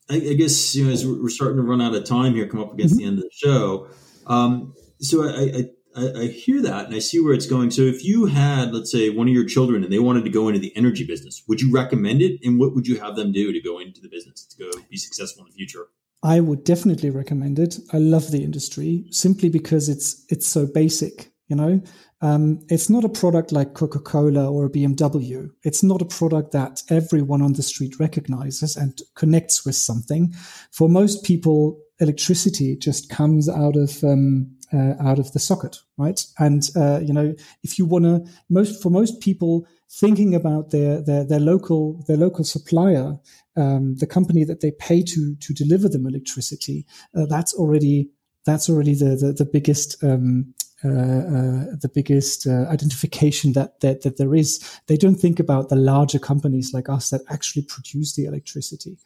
I, 0.10 0.16
I, 0.16 0.34
guess 0.34 0.76
you 0.76 0.86
know 0.86 0.92
as 0.92 1.08
we're 1.08 1.30
starting 1.30 1.58
to 1.58 1.64
run 1.64 1.80
out 1.80 1.96
of 1.96 2.04
time 2.04 2.34
here, 2.34 2.48
come 2.48 2.60
up 2.60 2.74
against 2.74 2.96
mm-hmm. 2.96 3.00
the 3.00 3.08
end 3.08 3.18
of 3.20 3.24
the 3.24 3.32
show. 3.32 3.88
Um, 4.28 4.74
so 5.00 5.24
I, 5.24 5.42
I, 5.42 5.70
I 5.96 6.26
hear 6.28 6.62
that 6.62 6.86
and 6.86 6.96
I 6.96 7.00
see 7.00 7.20
where 7.20 7.34
it's 7.34 7.48
going. 7.48 7.72
So 7.72 7.82
if 7.82 8.04
you 8.04 8.28
had, 8.28 8.74
let's 8.74 8.92
say, 8.92 9.10
one 9.10 9.28
of 9.28 9.34
your 9.34 9.46
children 9.46 9.84
and 9.84 9.92
they 9.92 10.00
wanted 10.00 10.24
to 10.24 10.30
go 10.30 10.48
into 10.48 10.60
the 10.60 10.76
energy 10.76 11.06
business, 11.06 11.44
would 11.48 11.62
you 11.62 11.72
recommend 11.72 12.22
it? 12.22 12.40
And 12.44 12.60
what 12.60 12.74
would 12.74 12.88
you 12.88 13.00
have 13.00 13.16
them 13.16 13.32
do 13.32 13.52
to 13.52 13.62
go 13.62 13.80
into 13.80 14.02
the 14.02 14.10
business 14.10 14.46
to 14.46 14.58
go 14.58 14.72
be 14.90 14.98
successful 14.98 15.44
in 15.44 15.52
the 15.52 15.56
future? 15.56 15.88
I 16.24 16.40
would 16.40 16.64
definitely 16.64 17.10
recommend 17.10 17.60
it. 17.60 17.78
I 17.92 17.98
love 17.98 18.32
the 18.32 18.44
industry 18.44 19.06
simply 19.10 19.50
because 19.50 19.90
it's 19.90 20.24
it's 20.30 20.48
so 20.48 20.66
basic. 20.66 21.32
You 21.48 21.58
know, 21.58 21.82
um, 22.22 22.60
it's 22.70 22.90
not 22.90 23.04
a 23.04 23.10
product 23.10 23.52
like 23.52 23.74
Coca 23.74 24.00
Cola 24.00 24.50
or 24.50 24.70
BMW. 24.70 25.50
It's 25.64 25.84
not 25.84 26.02
a 26.02 26.06
product 26.06 26.52
that 26.52 26.82
everyone 26.90 27.42
on 27.42 27.54
the 27.54 27.64
street 27.64 28.00
recognizes 28.00 28.78
and 28.78 28.98
connects 29.16 29.66
with 29.66 29.76
something. 29.76 30.34
For 30.72 30.88
most 30.88 31.26
people, 31.26 31.82
electricity 32.00 32.78
just 32.78 33.10
comes 33.10 33.50
out 33.50 33.76
of 33.76 34.04
um, 34.04 34.56
uh, 34.74 34.94
out 35.00 35.20
of 35.20 35.32
the 35.34 35.40
socket, 35.40 35.78
right? 35.98 36.26
And 36.40 36.64
uh, 36.76 37.00
you 37.00 37.14
know, 37.14 37.34
if 37.64 37.78
you 37.78 37.86
want 37.86 38.06
to, 38.06 38.26
most 38.50 38.82
for 38.82 38.90
most 38.90 39.20
people, 39.22 39.68
thinking 39.90 40.34
about 40.34 40.72
their 40.72 41.02
their 41.02 41.24
their 41.24 41.40
local 41.40 42.04
their 42.08 42.18
local 42.18 42.44
supplier, 42.44 43.20
um, 43.56 43.96
the 43.96 44.08
company 44.08 44.44
that 44.46 44.62
they 44.62 44.72
pay 44.72 45.04
to 45.04 45.36
to 45.36 45.54
deliver 45.54 45.90
them 45.90 46.08
electricity, 46.08 46.86
uh, 47.16 47.26
that's 47.26 47.54
already 47.54 48.10
that's 48.46 48.70
already 48.70 48.96
the 48.96 49.16
the, 49.16 49.34
the 49.34 49.46
biggest 49.46 50.02
um, 50.04 50.54
the 50.90 51.92
biggest 51.94 52.48
uh, 52.48 52.66
identification 52.70 53.54
that, 53.54 53.80
that 53.82 54.02
that 54.02 54.18
there 54.18 54.36
is. 54.36 54.60
They 54.88 54.98
don't 54.98 55.16
think 55.16 55.40
about 55.40 55.70
the 55.70 55.76
larger 55.76 56.20
companies 56.20 56.72
like 56.74 56.90
us 56.90 57.10
that 57.10 57.22
actually 57.30 57.64
produce 57.64 58.16
the 58.16 58.26
electricity, 58.26 58.98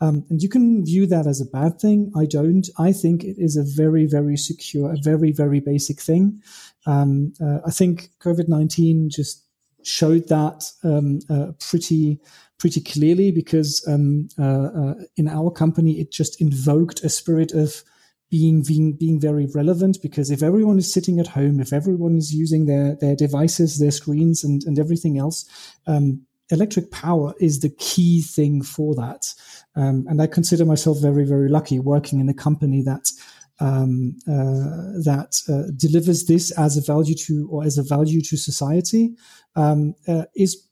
um, 0.00 0.24
and 0.30 0.42
you 0.42 0.48
can 0.48 0.84
view 0.84 1.06
that 1.06 1.26
as 1.26 1.40
a 1.40 1.46
bad 1.46 1.80
thing. 1.80 2.12
I 2.16 2.26
don't. 2.26 2.68
I 2.78 2.92
think 2.92 3.24
it 3.24 3.36
is 3.38 3.56
a 3.56 3.64
very 3.64 4.06
very 4.06 4.36
secure, 4.36 4.92
a 4.92 4.96
very 5.02 5.32
very 5.32 5.60
basic 5.60 6.00
thing. 6.00 6.42
Um, 6.86 7.32
uh, 7.40 7.58
I 7.66 7.70
think 7.70 8.10
COVID 8.20 8.48
nineteen 8.48 9.10
just 9.10 9.44
showed 9.82 10.28
that 10.28 10.70
um, 10.82 11.20
uh, 11.28 11.52
pretty 11.60 12.20
pretty 12.58 12.80
clearly 12.80 13.30
because 13.30 13.86
um, 13.88 14.28
uh, 14.38 14.94
in 15.16 15.28
our 15.28 15.50
company 15.50 16.00
it 16.00 16.10
just 16.10 16.40
invoked 16.40 17.02
a 17.02 17.08
spirit 17.08 17.52
of 17.52 17.82
being, 18.34 18.62
being 18.62 18.92
being 18.94 19.20
very 19.20 19.46
relevant 19.54 19.98
because 20.02 20.28
if 20.28 20.42
everyone 20.42 20.76
is 20.76 20.92
sitting 20.92 21.20
at 21.20 21.28
home, 21.28 21.60
if 21.60 21.72
everyone 21.72 22.16
is 22.16 22.34
using 22.34 22.66
their 22.66 22.96
their 23.00 23.14
devices, 23.14 23.78
their 23.78 23.92
screens, 23.92 24.42
and 24.42 24.64
and 24.64 24.76
everything 24.76 25.18
else, 25.18 25.38
um, 25.86 26.20
electric 26.50 26.90
power 26.90 27.32
is 27.38 27.60
the 27.60 27.68
key 27.68 28.22
thing 28.22 28.60
for 28.60 28.96
that. 28.96 29.22
Um, 29.76 30.04
and 30.08 30.20
I 30.20 30.26
consider 30.26 30.64
myself 30.64 31.00
very 31.00 31.24
very 31.24 31.48
lucky 31.48 31.78
working 31.78 32.18
in 32.18 32.28
a 32.28 32.34
company 32.34 32.82
that 32.82 33.08
um, 33.60 34.16
uh, 34.26 34.98
that 35.10 35.32
uh, 35.48 35.70
delivers 35.76 36.24
this 36.24 36.50
as 36.58 36.76
a 36.76 36.80
value 36.80 37.14
to 37.26 37.48
or 37.52 37.62
as 37.62 37.78
a 37.78 37.84
value 37.84 38.20
to 38.22 38.36
society 38.36 39.14
um, 39.54 39.94
uh, 40.08 40.24
is 40.34 40.66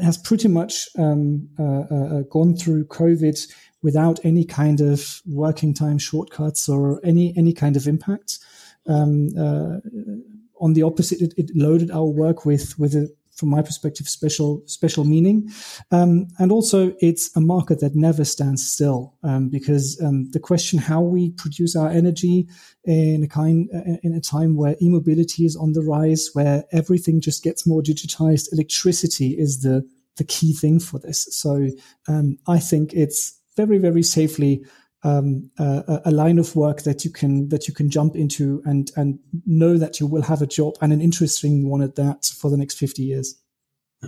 has 0.00 0.16
pretty 0.16 0.46
much 0.46 0.88
um, 0.96 1.48
uh, 1.58 1.80
uh, 1.94 2.22
gone 2.30 2.56
through 2.56 2.84
COVID 2.86 3.36
without 3.82 4.18
any 4.24 4.44
kind 4.44 4.80
of 4.80 5.22
working 5.26 5.74
time 5.74 5.98
shortcuts 5.98 6.68
or 6.68 7.00
any 7.04 7.34
any 7.36 7.52
kind 7.52 7.76
of 7.76 7.86
impact. 7.86 8.38
Um, 8.86 9.28
uh, 9.38 9.78
on 10.60 10.72
the 10.72 10.82
opposite, 10.82 11.20
it, 11.20 11.34
it, 11.36 11.50
loaded 11.54 11.90
our 11.90 12.06
work 12.06 12.44
with 12.44 12.78
with 12.78 12.94
a, 12.94 13.08
from 13.36 13.50
my 13.50 13.62
perspective, 13.62 14.08
special 14.08 14.62
special 14.66 15.04
meaning, 15.04 15.48
um, 15.92 16.26
and 16.38 16.50
also 16.50 16.92
it's 17.00 17.34
a 17.36 17.40
market 17.40 17.78
that 17.80 17.94
never 17.94 18.24
stands 18.24 18.68
still 18.68 19.14
um, 19.22 19.48
because 19.48 20.00
um, 20.02 20.28
the 20.32 20.40
question 20.40 20.78
how 20.78 21.00
we 21.00 21.30
produce 21.30 21.76
our 21.76 21.88
energy 21.88 22.48
in 22.84 23.22
a 23.22 23.28
kind 23.28 23.68
in 24.02 24.14
a 24.14 24.20
time 24.20 24.56
where 24.56 24.74
e-mobility 24.82 25.44
is 25.44 25.54
on 25.54 25.72
the 25.74 25.82
rise, 25.82 26.30
where 26.32 26.64
everything 26.72 27.20
just 27.20 27.44
gets 27.44 27.66
more 27.66 27.82
digitized, 27.82 28.52
electricity 28.52 29.38
is 29.38 29.62
the 29.62 29.88
the 30.16 30.24
key 30.24 30.52
thing 30.52 30.80
for 30.80 30.98
this. 30.98 31.28
So 31.30 31.68
um, 32.08 32.38
I 32.48 32.58
think 32.58 32.92
it's 32.92 33.37
very 33.62 33.78
very 33.78 34.02
safely 34.02 34.64
um, 35.04 35.50
uh, 35.58 36.00
a 36.04 36.10
line 36.10 36.38
of 36.38 36.56
work 36.56 36.82
that 36.82 37.04
you 37.04 37.10
can 37.10 37.48
that 37.50 37.68
you 37.68 37.74
can 37.74 37.90
jump 37.90 38.16
into 38.16 38.62
and 38.64 38.90
and 38.96 39.18
know 39.46 39.76
that 39.78 40.00
you 40.00 40.06
will 40.06 40.22
have 40.22 40.42
a 40.42 40.46
job 40.46 40.74
and 40.80 40.92
an 40.92 41.00
interesting 41.00 41.68
one 41.68 41.82
at 41.82 41.94
that 41.96 42.24
for 42.24 42.50
the 42.50 42.56
next 42.56 42.78
50 42.78 43.02
years. 43.02 43.36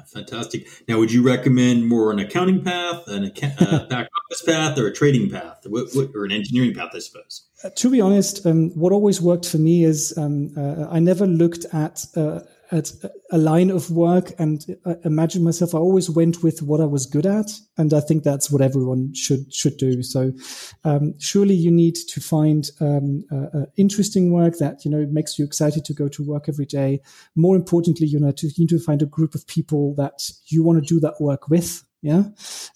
Fantastic. 0.07 0.69
Now 0.87 0.99
would 0.99 1.13
you 1.13 1.23
recommend 1.23 1.89
more 1.89 2.13
an 2.13 2.21
accounting 2.21 2.63
path 2.63 3.09
an 3.09 3.25
account, 3.25 3.61
uh, 3.73 3.87
back 3.87 4.09
office 4.25 4.43
path 4.43 4.79
or 4.79 4.87
a 4.87 4.93
trading 4.93 5.31
path? 5.31 5.67
What, 5.67 5.89
what, 5.95 6.11
or 6.15 6.25
an 6.25 6.33
engineering 6.33 6.75
path 6.75 6.91
i 6.95 7.01
suppose? 7.01 7.49
Uh, 7.65 7.71
to 7.77 7.91
be 7.91 8.01
honest 8.01 8.47
um, 8.47 8.71
what 8.71 8.93
always 8.93 9.21
worked 9.21 9.47
for 9.47 9.59
me 9.59 9.85
is 9.85 10.17
um, 10.17 10.53
uh, 10.57 10.87
i 10.91 10.99
never 11.01 11.27
looked 11.27 11.67
at 11.73 12.05
uh, 12.17 12.41
at 12.73 12.93
a 13.31 13.39
line 13.39 13.71
of 13.71 13.91
work 13.91 14.33
and 14.39 14.65
imagine 15.05 15.43
myself. 15.43 15.75
I 15.75 15.79
always 15.79 16.09
went 16.09 16.43
with 16.43 16.63
what 16.63 16.81
I 16.81 16.85
was 16.85 17.07
good 17.07 17.27
at, 17.27 17.51
and 17.77 17.93
I 17.93 18.01
think 18.01 18.23
that's 18.23 18.51
what 18.51 18.63
everyone 18.63 19.13
should 19.15 19.53
should 19.53 19.77
do. 19.77 20.03
So, 20.03 20.33
um, 20.85 21.15
surely 21.19 21.55
you 21.55 21.71
need 21.71 21.97
to 22.09 22.21
find 22.21 22.71
um, 22.81 23.25
uh, 23.33 23.59
uh, 23.59 23.67
interesting 23.77 24.33
work 24.33 24.59
that 24.59 24.85
you 24.85 24.91
know 24.91 25.07
makes 25.11 25.39
you 25.39 25.45
excited 25.45 25.85
to 25.85 25.95
go 25.95 26.09
to 26.09 26.25
work 26.25 26.49
every 26.49 26.67
day. 26.67 27.01
More 27.35 27.57
importantly, 27.57 28.07
you 28.07 28.21
know, 28.21 28.33
to, 28.33 28.47
you 28.47 28.55
need 28.59 28.69
to 28.71 28.79
find 28.79 29.03
a 29.03 29.07
group 29.07 29.35
of 29.35 29.47
people 29.47 29.95
that 29.97 30.31
you 30.47 30.63
want 30.63 30.85
to 30.85 30.95
do 30.95 31.01
that 31.01 31.21
work 31.21 31.49
with 31.49 31.85
yeah? 32.03 32.23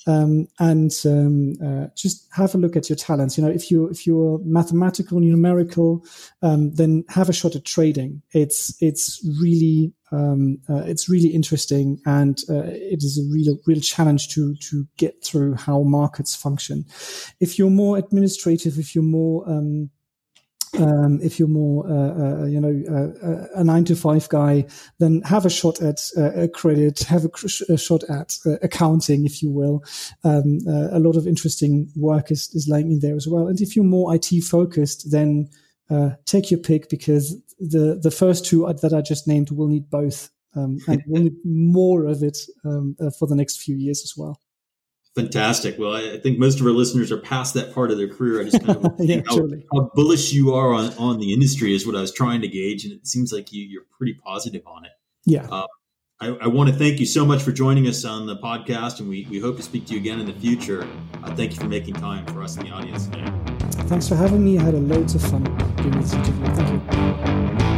Um, 0.07 0.49
and 0.59 0.93
um, 1.07 1.55
uh, 1.65 1.87
just 1.97 2.29
have 2.33 2.55
a 2.55 2.59
look 2.59 2.77
at 2.77 2.91
your 2.91 2.97
talents. 2.97 3.39
You 3.39 3.45
know 3.45 3.51
if 3.51 3.71
you 3.71 3.89
if 3.89 4.07
you're 4.07 4.39
mathematical 4.45 5.21
numerical 5.21 6.05
um, 6.43 6.75
then 6.75 7.05
have 7.09 7.29
a 7.29 7.33
shot 7.33 7.57
at 7.57 7.65
trading. 7.65 8.23
It's 8.33 8.77
it's 8.81 9.27
really 9.41 9.93
um, 10.13 10.59
uh, 10.69 10.83
it's 10.85 11.09
really 11.09 11.31
interesting 11.31 12.01
and 12.07 12.39
uh, 12.49 12.65
it 12.65 13.03
is 13.03 13.19
a 13.19 13.33
real 13.33 13.59
real 13.67 13.81
challenge 13.81 14.29
to 14.35 14.55
to 14.57 14.87
get 14.97 15.25
through 15.25 15.55
how 15.55 15.83
markets 15.83 16.37
function. 16.37 16.85
If 17.41 17.59
you're 17.59 17.71
more 17.71 17.97
administrative 17.97 18.79
if 18.79 18.95
you're 18.95 19.05
more 19.05 19.49
um, 20.79 21.21
if 21.23 21.39
you're 21.39 21.49
more, 21.49 21.87
uh, 21.87 22.43
uh, 22.43 22.45
you 22.47 22.61
know, 22.61 22.83
uh, 22.91 23.27
uh, 23.27 23.47
a 23.55 23.65
nine 23.65 23.85
to 23.87 23.97
five 23.97 24.29
guy, 24.29 24.67
then 24.99 25.23
have 25.23 25.47
a 25.47 25.51
shot 25.51 25.81
at 25.81 26.11
uh, 26.17 26.47
credit, 26.53 27.01
have 27.01 27.25
a, 27.25 27.31
a 27.73 27.79
shot 27.79 28.03
at 28.05 28.37
uh, 28.47 28.57
accounting, 28.63 29.25
if 29.25 29.43
you 29.43 29.51
will. 29.51 29.85
Um, 30.25 30.59
a 30.67 30.99
lot 30.99 31.17
of 31.17 31.27
interesting 31.27 31.91
work 31.97 32.31
is, 32.31 32.51
is 32.55 32.69
lying 32.69 32.93
in 32.93 33.01
there 33.01 33.17
as 33.17 33.27
well. 33.27 33.47
And 33.47 33.61
if 33.61 33.77
you're 33.77 33.85
more 33.85 34.15
IT 34.15 34.29
focused, 34.43 35.11
then 35.11 35.49
take 36.25 36.51
your 36.51 36.61
pick 36.61 36.89
because 36.89 37.37
the 37.61 37.99
the 38.03 38.11
first 38.11 38.45
two 38.45 38.67
that 38.83 38.93
I 38.93 39.01
just 39.01 39.29
named 39.29 39.51
will 39.51 39.69
need 39.69 39.89
both 39.91 40.31
um, 40.57 40.79
and 40.89 41.03
we'll 41.07 41.25
need 41.25 41.37
more 41.45 42.07
of 42.07 42.23
it 42.23 42.39
um, 42.65 42.97
for 43.19 43.27
the 43.27 43.37
next 43.37 43.61
few 43.61 43.77
years 43.77 44.03
as 44.03 44.15
well. 44.17 44.41
Fantastic. 45.15 45.79
Well, 45.79 45.95
I 45.95 46.19
think 46.19 46.39
most 46.39 46.59
of 46.59 46.67
our 46.67 46.73
listeners 46.73 47.13
are 47.13 47.19
past 47.19 47.55
that 47.55 47.73
part 47.73 47.93
of 47.93 47.99
their 47.99 48.09
career. 48.09 48.41
I 48.41 48.45
just 48.45 48.65
kind 48.65 48.85
of 48.85 48.93
yeah, 48.99 49.21
how, 49.29 49.49
how, 49.73 49.91
bullish 49.95 50.33
you 50.33 50.55
are 50.55 50.73
on, 50.73 50.93
on 50.95 51.21
the 51.21 51.33
industry 51.33 51.73
is 51.73 51.87
what 51.87 51.95
I 51.95 52.01
was 52.01 52.13
trying 52.13 52.41
to 52.41 52.49
gauge, 52.49 52.85
and 52.85 52.93
it 52.93 53.07
seems 53.07 53.33
like 53.33 53.53
you, 53.53 53.65
you're 53.65 53.85
pretty 53.97 54.15
positive 54.15 54.63
on 54.67 54.85
it. 54.85 54.91
Yeah. 55.25 55.47
Uh, 55.49 55.67
I, 56.21 56.29
I, 56.29 56.47
want 56.49 56.71
to 56.71 56.75
thank 56.75 57.01
you 57.01 57.07
so 57.07 57.25
much 57.25 57.43
for 57.43 57.53
joining 57.53 57.87
us 57.87 58.05
on 58.05 58.27
the 58.27 58.37
podcast, 58.37 58.99
and 58.99 59.09
we, 59.09 59.27
we 59.31 59.39
hope 59.39 59.57
to 59.57 59.63
speak 59.63 59.87
to 59.87 59.95
you 59.95 60.01
again 60.01 60.19
in 60.19 60.27
the 60.27 60.33
future. 60.33 60.87
Uh, 61.23 61.35
thank 61.35 61.53
you 61.53 61.61
for 61.61 61.69
making 61.69 61.95
time 61.95 62.27
for 62.27 62.43
us 62.43 62.57
in 62.57 62.65
the 62.65 62.71
audience 62.71 63.07
today. 63.07 63.31
Thanks 63.87 64.09
for 64.09 64.17
having 64.17 64.45
me. 64.45 64.59
I 64.59 64.63
had 64.63 64.75
a 64.75 64.79
loads 64.79 65.15
of 65.15 65.23
fun 65.23 65.45
doing 65.77 66.01
this 66.01 66.13
interview. 66.13 66.47
Thank 66.55 67.61
you. 67.61 67.74